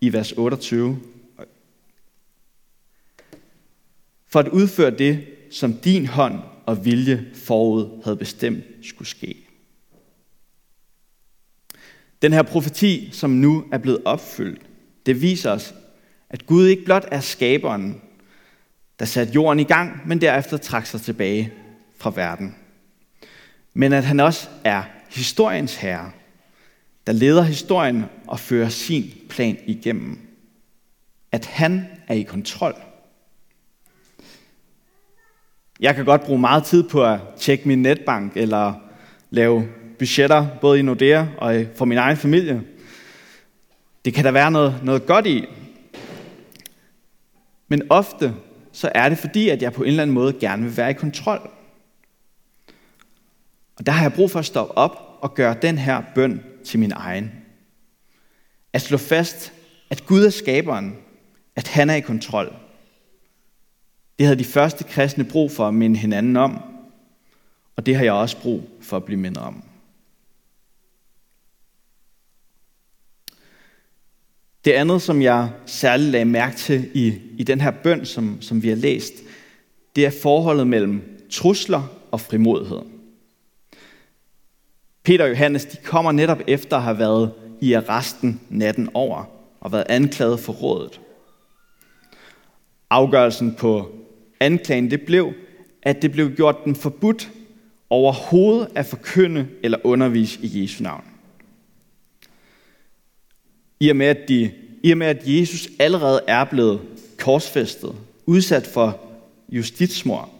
i 0.00 0.12
vers 0.12 0.32
28, 0.32 1.00
for 4.26 4.40
at 4.40 4.48
udføre 4.48 4.90
det, 4.90 5.24
som 5.50 5.74
din 5.74 6.06
hånd 6.06 6.38
og 6.66 6.84
vilje 6.84 7.30
forud 7.34 8.02
havde 8.04 8.16
bestemt 8.16 8.64
skulle 8.82 9.08
ske. 9.08 9.36
Den 12.22 12.32
her 12.32 12.42
profeti, 12.42 13.08
som 13.12 13.30
nu 13.30 13.64
er 13.72 13.78
blevet 13.78 14.02
opfyldt, 14.04 14.62
det 15.06 15.22
viser 15.22 15.50
os, 15.50 15.74
at 16.28 16.46
Gud 16.46 16.66
ikke 16.66 16.84
blot 16.84 17.04
er 17.10 17.20
skaberen, 17.20 18.00
der 18.98 19.04
satte 19.04 19.32
jorden 19.32 19.60
i 19.60 19.64
gang, 19.64 20.08
men 20.08 20.20
derefter 20.20 20.56
trak 20.56 20.86
sig 20.86 21.00
tilbage 21.00 21.52
fra 21.96 22.12
verden. 22.14 22.54
Men 23.74 23.92
at 23.92 24.04
han 24.04 24.20
også 24.20 24.48
er 24.64 24.82
historiens 25.14 25.76
herre, 25.76 26.10
der 27.06 27.12
leder 27.12 27.42
historien 27.42 28.04
og 28.26 28.40
fører 28.40 28.68
sin 28.68 29.14
plan 29.28 29.58
igennem. 29.66 30.18
At 31.32 31.46
han 31.46 31.86
er 32.08 32.14
i 32.14 32.22
kontrol. 32.22 32.74
Jeg 35.80 35.94
kan 35.94 36.04
godt 36.04 36.22
bruge 36.22 36.40
meget 36.40 36.64
tid 36.64 36.88
på 36.88 37.04
at 37.04 37.20
tjekke 37.38 37.68
min 37.68 37.82
netbank 37.82 38.36
eller 38.36 38.74
lave 39.30 39.68
budgetter, 39.98 40.46
både 40.60 40.78
i 40.78 40.82
Nordea 40.82 41.26
og 41.38 41.64
for 41.76 41.84
min 41.84 41.98
egen 41.98 42.16
familie. 42.16 42.62
Det 44.04 44.14
kan 44.14 44.24
der 44.24 44.30
være 44.30 44.50
noget, 44.50 44.80
noget 44.82 45.06
godt 45.06 45.26
i. 45.26 45.44
Men 47.68 47.82
ofte 47.90 48.34
så 48.72 48.90
er 48.94 49.08
det 49.08 49.18
fordi, 49.18 49.48
at 49.48 49.62
jeg 49.62 49.72
på 49.72 49.82
en 49.82 49.88
eller 49.88 50.02
anden 50.02 50.14
måde 50.14 50.32
gerne 50.32 50.62
vil 50.62 50.76
være 50.76 50.90
i 50.90 50.94
kontrol. 50.94 51.50
Og 53.76 53.86
der 53.86 53.92
har 53.92 54.02
jeg 54.02 54.12
brug 54.12 54.30
for 54.30 54.38
at 54.38 54.46
stoppe 54.46 54.78
op 54.78 55.18
og 55.20 55.34
gøre 55.34 55.56
den 55.62 55.78
her 55.78 56.02
bøn 56.14 56.42
til 56.64 56.78
min 56.78 56.92
egen. 56.92 57.30
At 58.72 58.82
slå 58.82 58.96
fast, 58.96 59.52
at 59.90 60.06
Gud 60.06 60.24
er 60.24 60.30
skaberen, 60.30 60.96
at 61.56 61.68
han 61.68 61.90
er 61.90 61.94
i 61.94 62.00
kontrol. 62.00 62.56
Det 64.18 64.26
havde 64.26 64.38
de 64.38 64.44
første 64.44 64.84
kristne 64.84 65.24
brug 65.24 65.50
for 65.50 65.68
at 65.68 65.74
minde 65.74 65.96
hinanden 65.96 66.36
om, 66.36 66.62
og 67.76 67.86
det 67.86 67.96
har 67.96 68.04
jeg 68.04 68.12
også 68.12 68.40
brug 68.40 68.62
for 68.80 68.96
at 68.96 69.04
blive 69.04 69.20
mindet 69.20 69.42
om. 69.42 69.64
Det 74.64 74.72
andet, 74.72 75.02
som 75.02 75.22
jeg 75.22 75.50
særligt 75.66 76.10
lagde 76.10 76.24
mærke 76.24 76.56
til 76.56 76.90
i, 76.94 77.20
i 77.38 77.42
den 77.42 77.60
her 77.60 77.70
bøn, 77.70 78.06
som, 78.06 78.42
som 78.42 78.62
vi 78.62 78.68
har 78.68 78.76
læst, 78.76 79.12
det 79.96 80.06
er 80.06 80.10
forholdet 80.22 80.66
mellem 80.66 81.26
trusler 81.30 81.82
og 82.10 82.20
frimodighed. 82.20 82.93
Peter 85.04 85.24
og 85.24 85.30
Johannes 85.30 85.64
de 85.64 85.76
kommer 85.84 86.12
netop 86.12 86.40
efter 86.46 86.76
at 86.76 86.82
have 86.82 86.98
været 86.98 87.32
i 87.60 87.72
arresten 87.72 88.40
natten 88.50 88.88
over 88.94 89.24
og 89.60 89.72
været 89.72 89.86
anklaget 89.88 90.40
for 90.40 90.52
rådet. 90.52 91.00
Afgørelsen 92.90 93.54
på 93.54 93.94
anklagen 94.40 94.90
det 94.90 95.02
blev, 95.02 95.32
at 95.82 96.02
det 96.02 96.12
blev 96.12 96.30
gjort 96.36 96.56
dem 96.64 96.74
forbudt 96.74 97.30
overhovedet 97.90 98.68
at 98.74 98.86
forkynde 98.86 99.48
eller 99.62 99.78
undervise 99.84 100.38
i 100.42 100.62
Jesu 100.62 100.82
navn. 100.82 101.04
I 103.80 103.88
og 103.88 103.96
med, 103.96 104.06
at, 104.06 104.28
de, 104.28 104.50
i 104.82 104.90
og 104.90 104.98
med, 104.98 105.06
at 105.06 105.22
Jesus 105.26 105.68
allerede 105.78 106.20
er 106.26 106.44
blevet 106.44 106.80
korsfæstet, 107.18 107.94
udsat 108.26 108.66
for 108.66 109.00
justitsmord, 109.48 110.30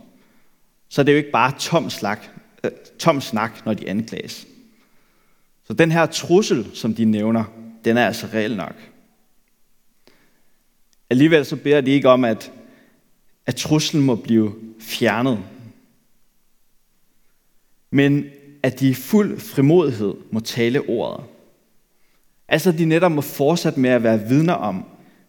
så 0.88 1.00
er 1.00 1.05
det 1.05 1.12
jo 1.12 1.16
ikke 1.16 1.31
bare 1.31 1.53
tom, 1.59 1.90
slag, 1.90 2.18
øh, 2.64 2.70
tom 2.98 3.20
snak, 3.20 3.66
når 3.66 3.74
de 3.74 3.88
anklages. 3.88 4.46
Så 5.66 5.72
den 5.72 5.92
her 5.92 6.07
trussel, 6.07 6.70
som 6.74 6.94
de 6.94 7.05
nævner, 7.05 7.44
den 7.85 7.96
er 7.96 8.07
altså 8.07 8.27
reel 8.35 8.57
nok. 8.57 8.74
Alligevel 11.11 11.44
så 11.44 11.57
beder 11.57 11.81
de 11.81 11.90
ikke 11.90 12.09
om, 12.09 12.24
at, 12.24 12.53
at 13.46 13.57
truslen 13.57 14.03
må 14.03 14.14
blive 14.14 14.55
fjernet. 14.81 15.38
Men 17.90 18.24
at 18.62 18.81
de 18.81 18.88
i 18.88 18.94
fuld 18.94 19.40
frimodighed 19.40 20.14
må 20.31 20.40
tale 20.40 20.81
ordet. 20.81 21.24
Altså 22.48 22.70
at 22.70 22.79
de 22.79 22.85
netop 22.85 23.12
må 23.12 23.20
fortsætte 23.20 23.81
med 23.81 23.90
at 23.90 24.03
være 24.03 24.29
vidner 24.29 24.53
om, 24.53 24.85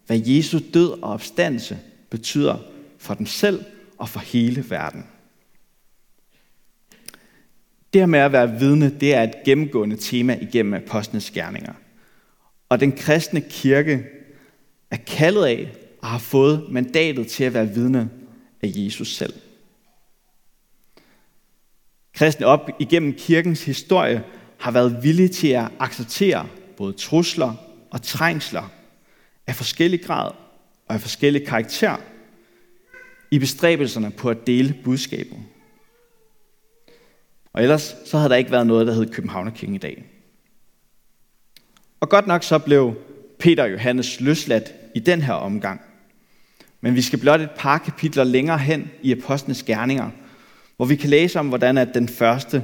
hvad 0.05 0.21
Jesu 0.25 0.59
død 0.73 0.89
og 0.89 1.11
opstandelse 1.11 1.79
betyder 2.09 2.57
for 2.97 3.13
dem 3.13 3.25
selv 3.25 3.65
og 3.97 4.09
for 4.09 4.19
hele 4.19 4.69
verden. 4.69 5.05
Det 7.95 8.01
her 8.01 8.05
med 8.07 8.19
at 8.19 8.31
være 8.31 8.59
vidne, 8.59 8.89
det 8.99 9.13
er 9.13 9.23
et 9.23 9.33
gennemgående 9.45 9.95
tema 9.95 10.37
igennem 10.41 10.73
apostlenes 10.73 11.31
gerninger. 11.31 11.73
Og 12.69 12.79
den 12.79 12.91
kristne 12.91 13.41
kirke 13.41 14.03
er 14.91 14.97
kaldet 15.07 15.45
af 15.45 15.71
og 16.01 16.07
har 16.07 16.17
fået 16.17 16.65
mandatet 16.69 17.27
til 17.27 17.43
at 17.43 17.53
være 17.53 17.69
vidne 17.69 18.09
af 18.63 18.71
Jesus 18.75 19.15
selv. 19.15 19.33
Kristne 22.13 22.45
op 22.45 22.69
igennem 22.79 23.13
kirkens 23.13 23.65
historie 23.65 24.23
har 24.59 24.71
været 24.71 25.03
villige 25.03 25.29
til 25.29 25.47
at 25.47 25.67
acceptere 25.79 26.47
både 26.77 26.93
trusler 26.93 27.53
og 27.91 28.01
trængsler 28.01 28.71
af 29.47 29.55
forskellig 29.55 30.03
grad 30.03 30.31
og 30.87 30.95
af 30.95 31.01
forskellig 31.01 31.47
karakter 31.47 31.97
i 33.31 33.39
bestræbelserne 33.39 34.11
på 34.11 34.29
at 34.29 34.47
dele 34.47 34.75
budskabet. 34.83 35.37
Og 37.55 37.63
ellers 37.63 37.95
så 38.05 38.17
havde 38.17 38.29
der 38.29 38.35
ikke 38.35 38.51
været 38.51 38.67
noget, 38.67 38.87
der 38.87 38.93
hed 38.93 39.11
Københavnerkirken 39.11 39.75
i 39.75 39.79
dag. 39.79 40.05
Og 41.99 42.09
godt 42.09 42.27
nok 42.27 42.43
så 42.43 42.59
blev 42.59 42.95
Peter 43.39 43.63
og 43.63 43.71
Johannes 43.71 44.21
løsladt 44.21 44.73
i 44.95 44.99
den 44.99 45.21
her 45.21 45.33
omgang. 45.33 45.81
Men 46.81 46.95
vi 46.95 47.01
skal 47.01 47.19
blot 47.19 47.41
et 47.41 47.49
par 47.57 47.77
kapitler 47.77 48.23
længere 48.23 48.57
hen 48.57 48.91
i 49.01 49.11
Apostlenes 49.11 49.63
Gerninger, 49.63 50.11
hvor 50.75 50.85
vi 50.85 50.95
kan 50.95 51.09
læse 51.09 51.39
om, 51.39 51.47
hvordan 51.47 51.77
at 51.77 51.93
den 51.93 52.09
første 52.09 52.63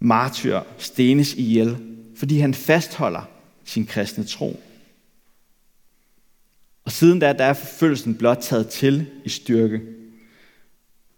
martyr 0.00 0.60
stenes 0.78 1.34
ihjel, 1.34 1.76
fordi 2.16 2.38
han 2.38 2.54
fastholder 2.54 3.22
sin 3.64 3.86
kristne 3.86 4.24
tro. 4.24 4.60
Og 6.84 6.92
siden 6.92 7.18
da, 7.18 7.32
der 7.32 7.44
er 7.44 7.52
forfølgelsen 7.52 8.14
blot 8.14 8.38
taget 8.40 8.68
til 8.68 9.06
i 9.24 9.28
styrke. 9.28 9.80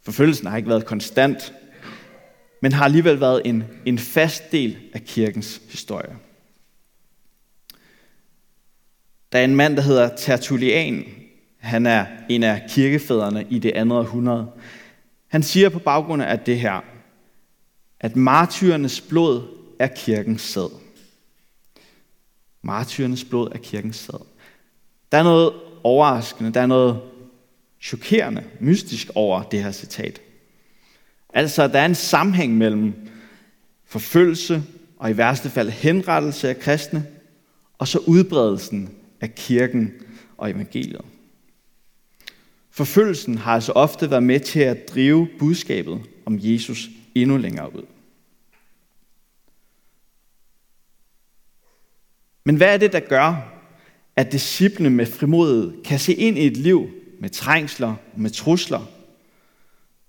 Forfølgelsen 0.02 0.46
har 0.46 0.56
ikke 0.56 0.68
været 0.68 0.86
konstant, 0.86 1.52
men 2.62 2.72
har 2.72 2.84
alligevel 2.84 3.20
været 3.20 3.42
en, 3.44 3.64
en 3.84 3.98
fast 3.98 4.52
del 4.52 4.78
af 4.92 5.04
kirkens 5.04 5.60
historie. 5.68 6.16
Der 9.32 9.38
er 9.38 9.44
en 9.44 9.56
mand, 9.56 9.76
der 9.76 9.82
hedder 9.82 10.16
Tertullian. 10.16 11.04
Han 11.58 11.86
er 11.86 12.06
en 12.28 12.42
af 12.42 12.62
kirkefædrene 12.68 13.46
i 13.50 13.58
det 13.58 13.70
andet 13.70 13.98
århundrede. 13.98 14.50
Han 15.28 15.42
siger 15.42 15.68
på 15.68 15.78
baggrund 15.78 16.22
af 16.22 16.38
det 16.38 16.60
her, 16.60 16.80
at 18.00 18.16
martyrernes 18.16 19.00
blod 19.00 19.42
er 19.78 19.88
kirkens 19.96 20.42
sæd. 20.42 20.70
Martyrernes 22.62 23.24
blod 23.24 23.52
er 23.52 23.58
kirkens 23.58 23.96
sæd. 23.96 24.24
Der 25.12 25.18
er 25.18 25.22
noget 25.22 25.52
overraskende, 25.82 26.52
der 26.52 26.60
er 26.60 26.66
noget 26.66 27.00
chokerende, 27.80 28.44
mystisk 28.60 29.10
over 29.14 29.42
det 29.42 29.62
her 29.62 29.72
citat. 29.72 30.20
Altså, 31.32 31.68
der 31.68 31.78
er 31.78 31.86
en 31.86 31.94
sammenhæng 31.94 32.58
mellem 32.58 32.94
forfølgelse 33.84 34.62
og 34.98 35.10
i 35.10 35.16
værste 35.16 35.50
fald 35.50 35.70
henrettelse 35.70 36.48
af 36.48 36.58
kristne, 36.58 37.06
og 37.78 37.88
så 37.88 37.98
udbredelsen 37.98 38.90
af 39.20 39.34
kirken 39.34 39.92
og 40.38 40.50
evangeliet. 40.50 41.00
Forfølgelsen 42.70 43.38
har 43.38 43.54
altså 43.54 43.72
ofte 43.72 44.10
været 44.10 44.22
med 44.22 44.40
til 44.40 44.60
at 44.60 44.88
drive 44.94 45.28
budskabet 45.38 46.00
om 46.26 46.38
Jesus 46.40 46.88
endnu 47.14 47.36
længere 47.36 47.76
ud. 47.76 47.82
Men 52.44 52.56
hvad 52.56 52.74
er 52.74 52.76
det, 52.76 52.92
der 52.92 53.00
gør, 53.00 53.52
at 54.16 54.32
disciplene 54.32 54.90
med 54.90 55.06
frimodighed 55.06 55.82
kan 55.82 55.98
se 55.98 56.14
ind 56.14 56.38
i 56.38 56.46
et 56.46 56.56
liv 56.56 56.90
med 57.20 57.30
trængsler 57.30 57.88
og 57.88 58.20
med 58.20 58.30
trusler, 58.30 58.86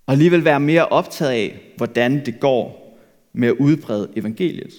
og 0.06 0.12
alligevel 0.12 0.44
være 0.44 0.60
mere 0.60 0.88
optaget 0.88 1.30
af, 1.30 1.60
hvordan 1.76 2.26
det 2.26 2.40
går 2.40 2.96
med 3.32 3.48
at 3.48 3.54
udbrede 3.54 4.08
evangeliet? 4.16 4.72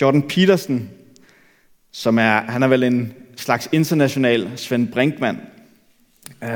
Jordan 0.00 0.28
Peterson, 0.28 0.90
som 1.92 2.18
er, 2.18 2.40
han 2.40 2.62
er 2.62 2.68
vel 2.68 2.82
en 2.82 3.14
slags 3.36 3.68
international 3.72 4.50
Svend 4.56 4.92
Brinkmann, 4.92 5.40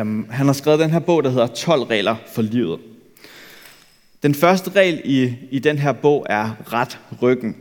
um, 0.01 0.27
han 0.31 0.47
har 0.47 0.53
skrevet 0.53 0.81
den 0.81 0.91
her 0.91 0.99
bog, 0.99 1.25
der 1.25 1.31
hedder 1.31 1.47
12 1.47 1.83
regler 1.83 2.17
for 2.27 2.43
livet. 2.43 2.81
Den 4.23 4.35
første 4.35 4.71
regel 4.71 5.01
i, 5.05 5.35
i 5.51 5.59
den 5.59 5.79
her 5.79 5.93
bog 5.93 6.27
er 6.29 6.73
ret 6.73 6.99
ryggen. 7.23 7.57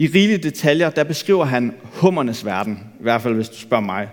I 0.00 0.06
rigelige 0.06 0.38
detaljer, 0.38 0.90
der 0.90 1.04
beskriver 1.04 1.44
han 1.44 1.74
hummernes 1.82 2.44
verden, 2.44 2.78
i 3.00 3.02
hvert 3.02 3.22
fald 3.22 3.34
hvis 3.34 3.48
du 3.48 3.56
spørger 3.56 3.84
mig. 3.84 4.08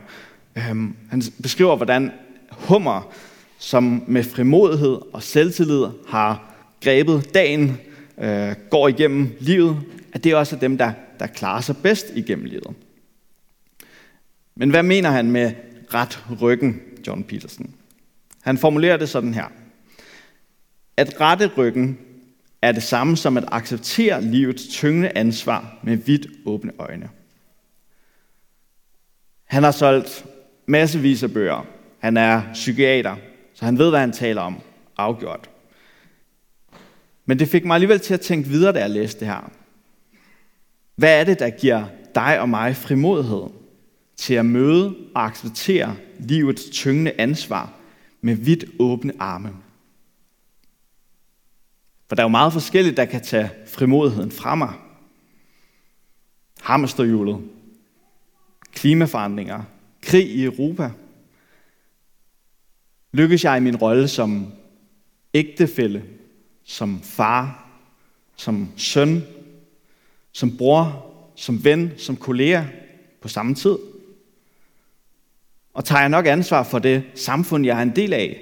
Øhm, 0.58 0.96
han 1.10 1.22
beskriver, 1.42 1.76
hvordan 1.76 2.12
hummer, 2.52 3.14
som 3.60 4.04
med 4.08 4.24
frimodighed 4.24 4.98
og 5.14 5.24
selvtillid 5.24 5.86
har 6.08 6.56
grebet 6.84 7.34
dagen, 7.34 7.78
øh, 8.20 8.56
går 8.70 8.88
igennem 8.88 9.30
livet, 9.40 9.82
at 10.14 10.24
det 10.24 10.36
også 10.36 10.56
er 10.56 10.60
dem, 10.60 10.78
der, 10.78 10.92
der 11.20 11.28
klarer 11.28 11.62
sig 11.62 11.78
bedst 11.78 12.06
igennem 12.16 12.46
livet. 12.46 12.74
Men 14.56 14.70
hvad 14.70 14.84
mener 14.84 15.10
han 15.10 15.32
med 15.32 15.52
ret 15.94 16.24
ryggen, 16.42 16.82
John 17.08 17.24
Peterson? 17.24 17.74
Han 18.42 18.58
formulerer 18.58 18.98
det 18.98 19.10
sådan 19.10 19.34
her. 19.34 19.52
At 20.98 21.22
rette 21.22 21.52
ryggen 21.58 21.98
er 22.62 22.72
det 22.72 22.84
samme 22.84 23.18
som 23.18 23.38
at 23.38 23.46
acceptere 23.52 24.22
livets 24.22 24.68
tyngende 24.68 25.12
ansvar 25.16 25.80
med 25.84 25.98
vidt 25.98 26.28
åbne 26.46 26.72
øjne. 26.80 27.10
Han 29.46 29.64
har 29.64 29.72
solgt 29.72 30.26
massevis 30.66 31.24
af 31.24 31.34
bøger. 31.34 31.66
Han 32.00 32.18
er 32.18 32.42
psykiater, 32.54 33.16
så 33.54 33.66
han 33.66 33.78
ved, 33.78 33.90
hvad 33.90 34.00
han 34.00 34.12
taler 34.12 34.42
om. 34.42 34.62
Afgjort. 34.98 35.50
Men 37.26 37.40
det 37.40 37.48
fik 37.48 37.66
mig 37.66 37.76
alligevel 37.76 38.00
til 38.00 38.14
at 38.14 38.22
tænke 38.22 38.50
videre, 38.50 38.74
da 38.74 38.80
jeg 38.80 38.90
læste 38.90 39.20
det 39.20 39.28
her. 39.28 39.52
Hvad 40.96 41.20
er 41.20 41.24
det, 41.24 41.40
der 41.40 41.50
giver 41.50 41.86
dig 42.16 42.40
og 42.40 42.50
mig 42.50 42.76
frimodighed 42.76 43.44
til 44.18 44.34
at 44.34 44.46
møde 44.46 44.96
og 45.16 45.26
acceptere 45.26 45.96
livets 46.20 46.70
tyngende 46.70 47.14
ansvar 47.18 47.74
med 48.22 48.36
vidt 48.36 48.66
åbne 48.80 49.14
arme. 49.20 49.54
For 52.08 52.16
der 52.16 52.24
er 52.24 52.26
jo 52.26 52.30
meget 52.30 52.54
forskelligt, 52.54 52.98
der 52.98 53.06
kan 53.06 53.24
tage 53.24 53.52
frimodigheden 53.66 54.32
fra 54.32 54.56
mig. 54.56 54.74
Hamsterhjulet, 56.62 57.50
klimaforandringer, 58.74 59.64
krig 60.02 60.30
i 60.30 60.44
Europa. 60.44 60.92
Lykkes 63.12 63.44
jeg 63.44 63.58
i 63.58 63.62
min 63.62 63.76
rolle 63.76 64.08
som 64.08 64.54
ægtefælle, 65.34 66.04
som 66.64 67.02
far, 67.02 67.70
som 68.36 68.72
søn, 68.78 69.24
som 70.32 70.58
bror, 70.58 71.14
som 71.36 71.64
ven, 71.64 71.92
som 71.98 72.18
kollega 72.18 72.64
på 73.22 73.28
samme 73.28 73.56
tid? 73.56 73.78
Og 75.74 75.86
tager 75.86 76.00
jeg 76.00 76.10
nok 76.10 76.28
ansvar 76.28 76.64
for 76.64 76.80
det 76.80 77.04
samfund, 77.16 77.66
jeg 77.66 77.78
er 77.78 77.82
en 77.82 77.96
del 77.96 78.14
af? 78.14 78.42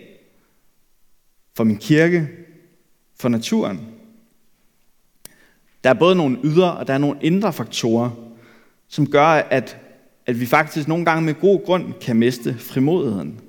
For 1.56 1.64
min 1.64 1.78
kirke? 1.78 2.45
For 3.16 3.30
naturen? 3.30 3.96
Der 5.84 5.90
er 5.90 5.94
både 5.94 6.16
nogle 6.16 6.38
ydre 6.44 6.78
og 6.78 6.88
der 6.88 6.94
er 6.94 6.98
nogle 6.98 7.20
indre 7.22 7.54
faktorer, 7.54 8.12
som 8.88 9.10
gør, 9.10 9.28
at, 9.28 9.78
at 10.26 10.40
vi 10.40 10.46
faktisk 10.46 10.88
nogle 10.88 11.06
gange 11.06 11.26
med 11.26 11.34
god 11.34 11.66
grund 11.66 11.94
kan 11.94 12.16
miste 12.16 12.58
frimodigheden 12.58 13.42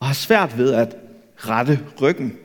og 0.00 0.06
har 0.06 0.14
svært 0.14 0.58
ved 0.58 0.72
at 0.72 0.96
rette 1.36 1.86
ryggen. 2.02 2.38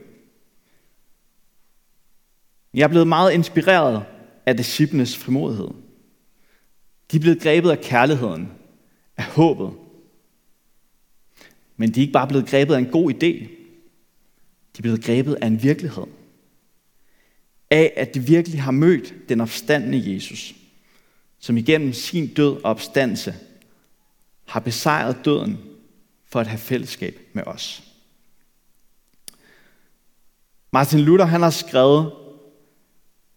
Jeg 2.74 2.84
er 2.84 2.88
blevet 2.88 3.08
meget 3.08 3.34
inspireret 3.34 4.04
af 4.46 4.58
disciplenes 4.58 5.18
frimodighed. 5.18 5.68
De 7.12 7.18
er 7.18 7.22
blevet 7.22 7.42
grebet 7.42 7.70
af 7.72 7.80
kærligheden, 7.82 8.52
af 9.18 9.24
håbet, 9.24 9.72
men 11.78 11.92
de 11.92 12.00
er 12.00 12.02
ikke 12.02 12.14
bare 12.14 12.28
blevet 12.28 12.48
grebet 12.48 12.74
af 12.74 12.80
en 12.80 12.92
god 12.92 13.12
idé. 13.12 13.48
De 14.74 14.78
er 14.78 14.82
blevet 14.82 15.04
grebet 15.04 15.38
af 15.42 15.48
en 15.48 15.64
virkelighed. 15.64 16.04
Af 17.72 17.94
at 17.98 18.14
de 18.14 18.20
virkelig 18.20 18.62
har 18.62 18.72
mødt 18.72 19.30
den 19.30 19.42
opstandende 19.42 20.14
Jesus, 20.14 20.56
som 21.40 21.58
igennem 21.58 21.94
sin 21.94 22.28
død 22.28 22.56
og 22.56 22.64
opstandelse 22.64 23.36
har 24.48 24.60
besejret 24.60 25.26
døden 25.26 25.60
for 26.30 26.40
at 26.40 26.48
have 26.48 26.60
fællesskab 26.60 27.20
med 27.34 27.44
os. 27.46 27.84
Martin 30.72 31.00
Luther 31.00 31.26
han 31.26 31.42
har 31.42 31.50
skrevet 31.50 32.14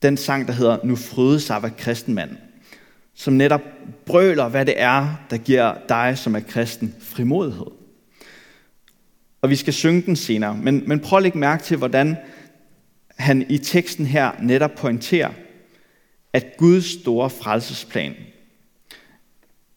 den 0.02 0.16
sang, 0.16 0.46
der 0.46 0.52
hedder 0.52 0.78
Nu 0.84 0.96
fryde 0.96 1.40
sig 1.40 1.62
var 1.62 1.68
kristenmand, 1.78 2.36
som 3.14 3.34
netop 3.34 3.62
brøler, 4.06 4.48
hvad 4.48 4.66
det 4.66 4.80
er, 4.80 5.14
der 5.30 5.36
giver 5.36 5.74
dig, 5.88 6.18
som 6.18 6.34
er 6.34 6.40
kristen, 6.40 6.94
frimodighed 7.00 7.84
og 9.44 9.50
vi 9.50 9.56
skal 9.56 9.72
synge 9.72 10.02
den 10.02 10.16
senere. 10.16 10.56
Men, 10.56 10.82
men 10.86 11.00
prøv 11.00 11.16
at 11.16 11.22
lægge 11.22 11.38
mærke 11.38 11.62
til, 11.62 11.76
hvordan 11.76 12.16
han 13.16 13.46
i 13.48 13.59
teksten 13.59 14.07
her 14.07 14.33
netop 14.42 14.74
pointerer, 14.74 15.33
at 16.33 16.57
Guds 16.59 17.00
store 17.00 17.31
frelsesplan, 17.31 18.14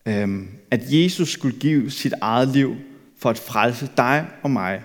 øhm, 0.06 0.48
at 0.72 0.82
Jesus 0.88 1.30
skulle 1.30 1.60
give 1.60 1.92
sit 1.92 2.14
eget 2.22 2.48
liv 2.48 2.76
for 3.18 3.30
at 3.30 3.38
frelse 3.38 3.90
dig 3.98 4.26
og 4.44 4.52
mig, 4.52 4.82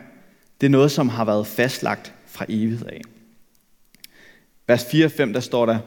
det 0.60 0.66
er 0.66 0.70
noget, 0.70 0.90
som 0.90 1.08
har 1.08 1.24
været 1.24 1.46
fastlagt 1.46 2.14
fra 2.26 2.46
evighed 2.48 2.86
af. 2.86 3.00
Vers 4.66 4.84
4 4.90 5.04
og 5.04 5.12
5, 5.12 5.32
der 5.32 5.40
står 5.40 5.66
der, 5.66 5.78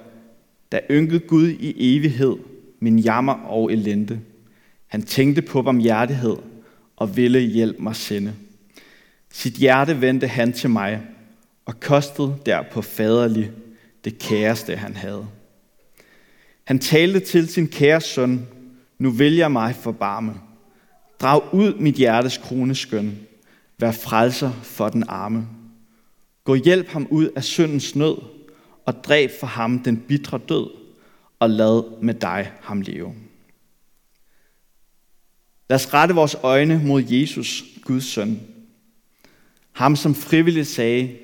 da 0.71 0.79
ynkede 0.91 1.19
Gud 1.19 1.49
i 1.49 1.95
evighed 1.95 2.35
min 2.79 2.99
jammer 2.99 3.33
og 3.33 3.71
elende. 3.71 4.19
Han 4.87 5.03
tænkte 5.03 5.41
på 5.41 5.61
barmhjertighed 5.61 6.35
og 6.95 7.17
ville 7.17 7.39
hjælpe 7.39 7.83
mig 7.83 7.95
sende. 7.95 8.33
Sit 9.31 9.53
hjerte 9.53 10.01
vendte 10.01 10.27
han 10.27 10.53
til 10.53 10.69
mig, 10.69 11.01
og 11.65 11.79
kostede 11.79 12.37
der 12.45 12.63
på 12.71 12.81
faderlig 12.81 13.51
det 14.03 14.19
kæreste, 14.19 14.75
han 14.75 14.95
havde. 14.95 15.27
Han 16.63 16.79
talte 16.79 17.19
til 17.19 17.47
sin 17.47 17.67
kære 17.67 18.01
søn, 18.01 18.47
nu 18.99 19.09
vil 19.09 19.35
jeg 19.35 19.51
mig 19.51 19.75
forbarme. 19.75 20.33
Drag 21.19 21.53
ud 21.53 21.73
mit 21.73 21.95
hjertes 21.95 22.37
krone 22.37 22.75
skøn, 22.75 23.19
vær 23.79 23.91
frelser 23.91 24.51
for 24.51 24.89
den 24.89 25.03
arme. 25.07 25.47
Gå 26.43 26.55
hjælp 26.55 26.87
ham 26.87 27.07
ud 27.11 27.29
af 27.35 27.43
syndens 27.43 27.95
nød, 27.95 28.17
og 28.85 29.03
dræb 29.03 29.31
for 29.39 29.47
ham 29.47 29.79
den 29.79 29.97
bitre 29.97 30.39
død, 30.49 30.69
og 31.39 31.49
lad 31.49 32.01
med 32.01 32.13
dig 32.13 32.51
ham 32.61 32.81
leve. 32.81 33.13
Lad 35.69 35.75
os 35.75 35.93
rette 35.93 36.15
vores 36.15 36.35
øjne 36.43 36.81
mod 36.85 37.03
Jesus, 37.09 37.63
Guds 37.81 38.05
søn, 38.05 38.41
ham, 39.71 39.95
som 39.95 40.15
frivilligt 40.15 40.67
sagde, 40.67 41.17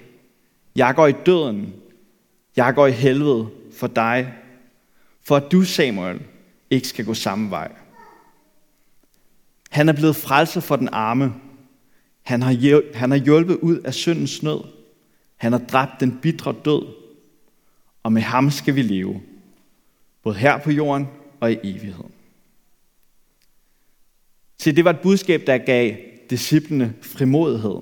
jeg 0.75 0.95
går 0.95 1.07
i 1.07 1.13
døden, 1.25 1.73
jeg 2.55 2.75
går 2.75 2.87
i 2.87 2.91
helvede 2.91 3.49
for 3.73 3.87
dig, 3.87 4.33
for 5.23 5.35
at 5.35 5.51
du, 5.51 5.63
Samuel, 5.63 6.21
ikke 6.69 6.87
skal 6.87 7.05
gå 7.05 7.13
samme 7.13 7.49
vej. 7.49 7.71
Han 9.69 9.89
er 9.89 9.93
blevet 9.93 10.15
frelser 10.15 10.61
for 10.61 10.75
den 10.75 10.89
arme. 10.91 11.33
Han 12.21 12.41
har, 12.41 12.95
han 12.97 13.11
har 13.11 13.17
hjulpet 13.17 13.55
ud 13.55 13.79
af 13.79 13.93
syndens 13.93 14.43
nød. 14.43 14.61
Han 15.37 15.51
har 15.51 15.59
dræbt 15.59 15.99
den 15.99 16.19
bitre 16.21 16.55
død. 16.65 16.85
Og 18.03 18.13
med 18.13 18.21
ham 18.21 18.51
skal 18.51 18.75
vi 18.75 18.81
leve. 18.81 19.21
Både 20.23 20.35
her 20.35 20.57
på 20.57 20.71
jorden 20.71 21.07
og 21.39 21.51
i 21.51 21.57
evigheden. 21.63 22.11
Så 24.57 24.71
det 24.71 24.85
var 24.85 24.89
et 24.91 24.99
budskab, 24.99 25.43
der 25.47 25.57
gav 25.57 25.95
disciplene 26.29 26.93
frimodighed 27.01 27.81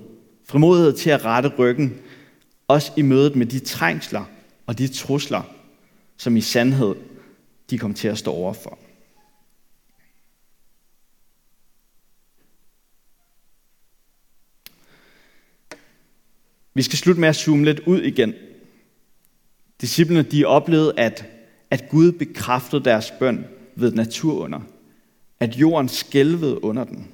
Frimodighed 0.50 0.92
til 0.92 1.10
at 1.10 1.24
rette 1.24 1.48
ryggen, 1.58 2.00
også 2.70 2.92
i 2.96 3.02
mødet 3.02 3.36
med 3.36 3.46
de 3.46 3.58
trængsler 3.58 4.24
og 4.66 4.78
de 4.78 4.88
trusler, 4.88 5.42
som 6.16 6.36
i 6.36 6.40
sandhed 6.40 6.94
de 7.70 7.78
kom 7.78 7.94
til 7.94 8.08
at 8.08 8.18
stå 8.18 8.32
overfor. 8.32 8.78
Vi 16.74 16.82
skal 16.82 16.98
slutte 16.98 17.20
med 17.20 17.28
at 17.28 17.36
zoome 17.36 17.64
lidt 17.64 17.80
ud 17.80 18.02
igen. 18.02 18.34
Disciplene 19.80 20.22
de 20.22 20.44
oplevede, 20.44 20.92
at, 20.96 21.24
at 21.70 21.88
Gud 21.88 22.12
bekræftede 22.12 22.84
deres 22.84 23.12
bøn 23.18 23.46
ved 23.76 23.92
naturunder. 23.92 24.60
At 25.40 25.56
jorden 25.56 25.88
skælvede 25.88 26.64
under 26.64 26.84
den. 26.84 27.08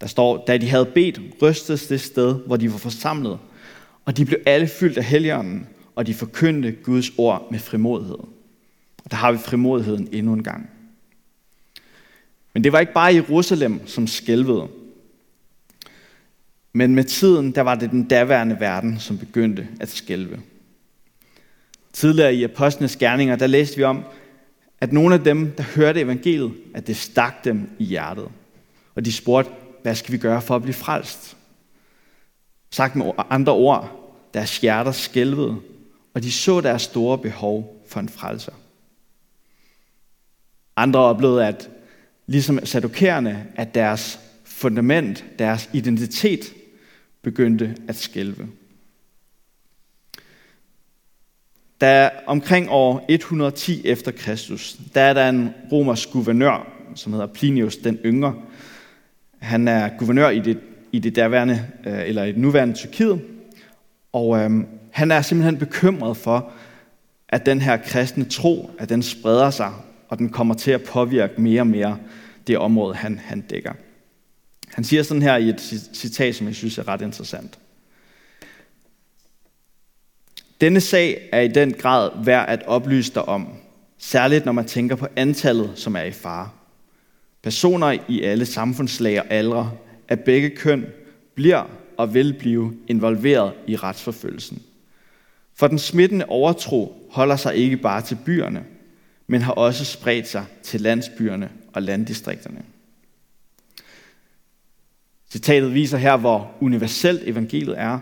Der 0.00 0.06
står, 0.06 0.44
da 0.44 0.58
de 0.58 0.68
havde 0.68 0.86
bedt, 0.86 1.20
rystes 1.42 1.86
det 1.86 2.00
sted, 2.00 2.34
hvor 2.46 2.56
de 2.56 2.72
var 2.72 2.78
forsamlet, 2.78 3.38
og 4.04 4.16
de 4.16 4.24
blev 4.24 4.40
alle 4.46 4.68
fyldt 4.68 4.98
af 4.98 5.04
helligånden, 5.04 5.66
og 5.94 6.06
de 6.06 6.14
forkyndte 6.14 6.72
Guds 6.72 7.10
ord 7.18 7.48
med 7.50 7.58
frimodighed. 7.58 8.18
Og 9.04 9.10
der 9.10 9.16
har 9.16 9.32
vi 9.32 9.38
frimodigheden 9.38 10.08
endnu 10.12 10.32
en 10.32 10.42
gang. 10.42 10.70
Men 12.54 12.64
det 12.64 12.72
var 12.72 12.80
ikke 12.80 12.92
bare 12.92 13.14
Jerusalem, 13.14 13.86
som 13.86 14.06
skælvede. 14.06 14.68
Men 16.72 16.94
med 16.94 17.04
tiden, 17.04 17.52
der 17.54 17.60
var 17.60 17.74
det 17.74 17.90
den 17.90 18.04
daværende 18.04 18.60
verden, 18.60 18.98
som 18.98 19.18
begyndte 19.18 19.68
at 19.80 19.88
skælve. 19.88 20.40
Tidligere 21.92 22.34
i 22.34 22.44
Apostlenes 22.44 22.96
Gerninger, 22.96 23.36
der 23.36 23.46
læste 23.46 23.76
vi 23.76 23.82
om, 23.82 24.04
at 24.80 24.92
nogle 24.92 25.14
af 25.14 25.24
dem, 25.24 25.52
der 25.56 25.62
hørte 25.62 26.00
evangeliet, 26.00 26.52
at 26.74 26.86
det 26.86 26.96
stak 26.96 27.44
dem 27.44 27.70
i 27.78 27.84
hjertet. 27.84 28.28
Og 28.94 29.04
de 29.04 29.12
spurgte, 29.12 29.50
hvad 29.82 29.94
skal 29.94 30.12
vi 30.12 30.18
gøre 30.18 30.42
for 30.42 30.56
at 30.56 30.62
blive 30.62 30.74
frelst? 30.74 31.36
Sagt 32.72 32.96
med 32.96 33.12
andre 33.30 33.52
ord, 33.52 34.12
deres 34.34 34.58
hjerter 34.58 34.92
skælvede, 34.92 35.56
og 36.14 36.22
de 36.22 36.32
så 36.32 36.60
deres 36.60 36.82
store 36.82 37.18
behov 37.18 37.84
for 37.88 38.00
en 38.00 38.08
frelser. 38.08 38.52
Andre 40.76 41.00
oplevede, 41.00 41.46
at 41.46 41.70
ligesom 42.26 42.66
sadokærerne, 42.66 43.46
at 43.54 43.74
deres 43.74 44.20
fundament, 44.44 45.24
deres 45.38 45.70
identitet 45.72 46.54
begyndte 47.22 47.76
at 47.88 47.96
skælve. 47.96 48.48
Da 51.80 52.10
omkring 52.26 52.70
år 52.70 53.06
110 53.08 53.86
efter 53.86 54.12
Kristus, 54.12 54.76
der 54.94 55.00
er 55.00 55.14
der 55.14 55.28
en 55.28 55.50
romersk 55.72 56.10
guvernør, 56.10 56.72
som 56.94 57.12
hedder 57.12 57.26
Plinius 57.26 57.76
den 57.76 57.96
yngre. 57.96 58.34
Han 59.38 59.68
er 59.68 59.90
guvernør 59.98 60.28
i 60.28 60.40
det, 60.40 60.60
i 60.92 60.98
det 60.98 61.16
derværende, 61.16 61.66
øh, 61.86 62.08
eller 62.08 62.24
i 62.24 62.32
det 62.32 62.38
nuværende 62.38 62.74
Tyrkiet, 62.74 63.20
og 64.12 64.38
øhm, 64.38 64.66
han 64.90 65.10
er 65.10 65.22
simpelthen 65.22 65.58
bekymret 65.58 66.16
for, 66.16 66.52
at 67.28 67.46
den 67.46 67.60
her 67.60 67.76
kristne 67.76 68.24
tro, 68.24 68.70
at 68.78 68.88
den 68.88 69.02
spreder 69.02 69.50
sig, 69.50 69.72
og 70.08 70.18
den 70.18 70.28
kommer 70.28 70.54
til 70.54 70.70
at 70.70 70.82
påvirke 70.82 71.40
mere 71.40 71.60
og 71.60 71.66
mere 71.66 71.98
det 72.46 72.58
område, 72.58 72.94
han, 72.94 73.18
han 73.18 73.40
dækker. 73.40 73.72
Han 74.74 74.84
siger 74.84 75.02
sådan 75.02 75.22
her 75.22 75.36
i 75.36 75.48
et 75.48 75.88
citat, 75.94 76.34
som 76.34 76.46
jeg 76.46 76.54
synes 76.54 76.78
er 76.78 76.88
ret 76.88 77.02
interessant. 77.02 77.58
Denne 80.60 80.80
sag 80.80 81.28
er 81.32 81.40
i 81.40 81.48
den 81.48 81.72
grad 81.72 82.10
værd 82.24 82.48
at 82.48 82.62
oplyse 82.66 83.14
dig 83.14 83.28
om, 83.28 83.48
særligt 83.98 84.44
når 84.44 84.52
man 84.52 84.64
tænker 84.64 84.96
på 84.96 85.06
antallet, 85.16 85.72
som 85.74 85.96
er 85.96 86.02
i 86.02 86.10
fare. 86.10 86.48
Personer 87.42 87.98
i 88.08 88.22
alle 88.22 88.46
samfundslag 88.46 89.20
og 89.20 89.26
aldre 89.30 89.72
af 90.08 90.20
begge 90.20 90.50
køn 90.50 90.86
bliver 91.34 91.70
og 91.96 92.14
vil 92.14 92.34
blive 92.38 92.76
involveret 92.88 93.52
i 93.66 93.76
retsforfølgelsen. 93.76 94.62
For 95.54 95.66
den 95.66 95.78
smittende 95.78 96.24
overtro 96.28 97.08
holder 97.10 97.36
sig 97.36 97.54
ikke 97.56 97.76
bare 97.76 98.02
til 98.02 98.18
byerne, 98.24 98.64
men 99.26 99.42
har 99.42 99.52
også 99.52 99.84
spredt 99.84 100.28
sig 100.28 100.44
til 100.62 100.80
landsbyerne 100.80 101.50
og 101.72 101.82
landdistrikterne. 101.82 102.62
Citatet 105.30 105.74
viser 105.74 105.98
her, 105.98 106.16
hvor 106.16 106.50
universelt 106.60 107.28
evangeliet 107.28 107.78
er. 107.78 107.98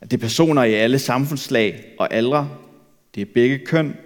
At 0.00 0.10
det 0.10 0.16
er 0.16 0.20
personer 0.20 0.62
i 0.62 0.74
alle 0.74 0.98
samfundslag 0.98 1.94
og 1.98 2.14
aldre. 2.14 2.50
Det 3.14 3.20
er 3.20 3.26
begge 3.34 3.58
køn. 3.58 3.96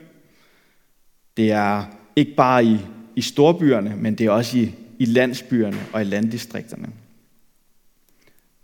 Det 1.37 1.53
er 1.53 1.85
ikke 2.17 2.35
bare 2.35 2.65
i, 2.65 2.79
i 3.17 3.21
storbyerne, 3.21 3.97
men 3.97 4.15
det 4.15 4.27
er 4.27 4.31
også 4.31 4.59
i, 4.59 4.75
i 4.99 5.05
landsbyerne 5.05 5.79
og 5.93 6.01
i 6.01 6.05
landdistrikterne. 6.05 6.89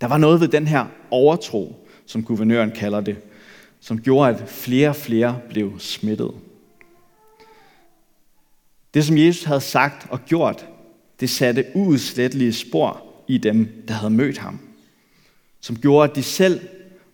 Der 0.01 0.07
var 0.07 0.18
noget 0.18 0.40
ved 0.40 0.49
den 0.49 0.66
her 0.66 0.87
overtro, 1.11 1.88
som 2.07 2.25
guvernøren 2.25 2.71
kalder 2.71 3.01
det, 3.01 3.16
som 3.81 4.01
gjorde, 4.01 4.35
at 4.35 4.49
flere 4.49 4.88
og 4.88 4.97
flere 4.97 5.40
blev 5.51 5.79
smittet. 5.79 6.31
Det, 8.95 9.05
som 9.05 9.18
Jesus 9.18 9.45
havde 9.45 9.61
sagt 9.61 10.07
og 10.11 10.25
gjort, 10.25 10.66
det 11.21 11.31
satte 11.31 11.66
uudslettelige 11.75 12.53
spor 12.53 13.03
i 13.29 13.38
dem, 13.38 13.85
der 13.88 13.95
havde 13.95 14.12
mødt 14.12 14.38
ham, 14.38 14.59
som 15.61 15.77
gjorde, 15.77 16.11
at 16.11 16.16
de 16.16 16.23
selv 16.23 16.61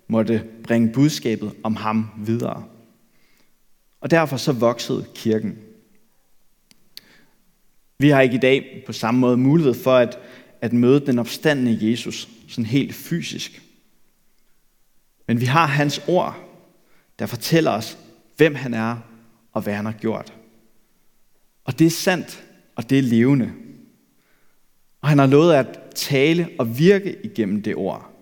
måtte 0.08 0.44
bringe 0.64 0.92
budskabet 0.92 1.52
om 1.62 1.76
ham 1.76 2.06
videre. 2.18 2.64
Og 4.00 4.10
derfor 4.10 4.36
så 4.36 4.52
voksede 4.52 5.04
kirken. 5.14 5.58
Vi 7.98 8.08
har 8.08 8.20
ikke 8.20 8.34
i 8.34 8.38
dag 8.38 8.82
på 8.86 8.92
samme 8.92 9.20
måde 9.20 9.36
mulighed 9.36 9.74
for 9.74 9.96
at, 9.96 10.18
at 10.60 10.72
møde 10.72 11.06
den 11.06 11.18
opstandende 11.18 11.90
Jesus 11.90 12.28
sådan 12.48 12.66
helt 12.66 12.94
fysisk. 12.94 13.62
Men 15.26 15.40
vi 15.40 15.44
har 15.44 15.66
hans 15.66 16.02
ord, 16.08 16.36
der 17.18 17.26
fortæller 17.26 17.70
os, 17.70 17.98
hvem 18.36 18.54
han 18.54 18.74
er 18.74 18.96
og 19.52 19.62
hvad 19.62 19.74
han 19.74 19.84
har 19.84 19.92
gjort. 19.92 20.32
Og 21.64 21.78
det 21.78 21.86
er 21.86 21.90
sandt, 21.90 22.44
og 22.76 22.90
det 22.90 22.98
er 22.98 23.02
levende. 23.02 23.52
Og 25.00 25.08
han 25.08 25.18
har 25.18 25.26
lovet 25.26 25.54
at 25.54 25.78
tale 25.94 26.48
og 26.58 26.78
virke 26.78 27.16
igennem 27.24 27.62
det 27.62 27.76
ord. 27.76 28.12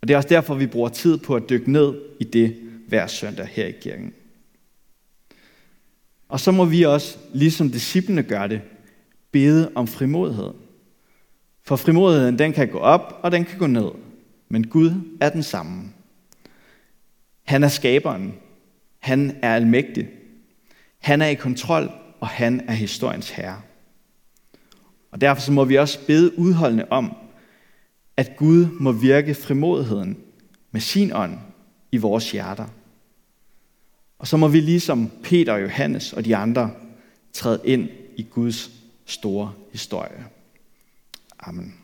Og 0.00 0.08
det 0.08 0.14
er 0.14 0.18
også 0.18 0.28
derfor, 0.28 0.54
vi 0.54 0.66
bruger 0.66 0.88
tid 0.88 1.18
på 1.18 1.36
at 1.36 1.48
dykke 1.48 1.72
ned 1.72 1.94
i 2.20 2.24
det 2.24 2.56
hver 2.88 3.06
søndag 3.06 3.46
her 3.46 3.66
i 3.66 3.72
kirken. 3.80 4.14
Og 6.28 6.40
så 6.40 6.50
må 6.50 6.64
vi 6.64 6.82
også, 6.82 7.18
ligesom 7.34 7.70
disciplene 7.70 8.22
gør 8.22 8.46
det, 8.46 8.60
bede 9.32 9.72
om 9.74 9.86
frimodighed. 9.86 10.50
For 11.64 11.76
frimodigheden, 11.76 12.38
den 12.38 12.52
kan 12.52 12.68
gå 12.68 12.78
op, 12.78 13.20
og 13.22 13.32
den 13.32 13.44
kan 13.44 13.58
gå 13.58 13.66
ned. 13.66 13.90
Men 14.48 14.66
Gud 14.66 14.90
er 15.20 15.28
den 15.28 15.42
samme. 15.42 15.82
Han 17.42 17.64
er 17.64 17.68
skaberen. 17.68 18.34
Han 18.98 19.36
er 19.42 19.54
almægtig. 19.54 20.08
Han 20.98 21.22
er 21.22 21.26
i 21.26 21.34
kontrol, 21.34 21.90
og 22.20 22.28
han 22.28 22.60
er 22.68 22.72
historiens 22.72 23.30
herre. 23.30 23.60
Og 25.10 25.20
derfor 25.20 25.42
så 25.42 25.52
må 25.52 25.64
vi 25.64 25.78
også 25.78 26.06
bede 26.06 26.38
udholdende 26.38 26.86
om, 26.90 27.16
at 28.16 28.36
Gud 28.36 28.66
må 28.80 28.92
virke 28.92 29.34
frimodigheden 29.34 30.18
med 30.70 30.80
sin 30.80 31.12
ånd 31.12 31.38
i 31.92 31.96
vores 31.96 32.32
hjerter. 32.32 32.66
Og 34.18 34.26
så 34.26 34.36
må 34.36 34.48
vi 34.48 34.60
ligesom 34.60 35.10
Peter 35.22 35.52
og 35.52 35.62
Johannes 35.62 36.12
og 36.12 36.24
de 36.24 36.36
andre 36.36 36.70
træde 37.32 37.60
ind 37.64 37.88
i 38.16 38.22
Guds 38.22 38.81
store 39.12 39.54
historie. 39.72 40.24
Amen. 41.46 41.81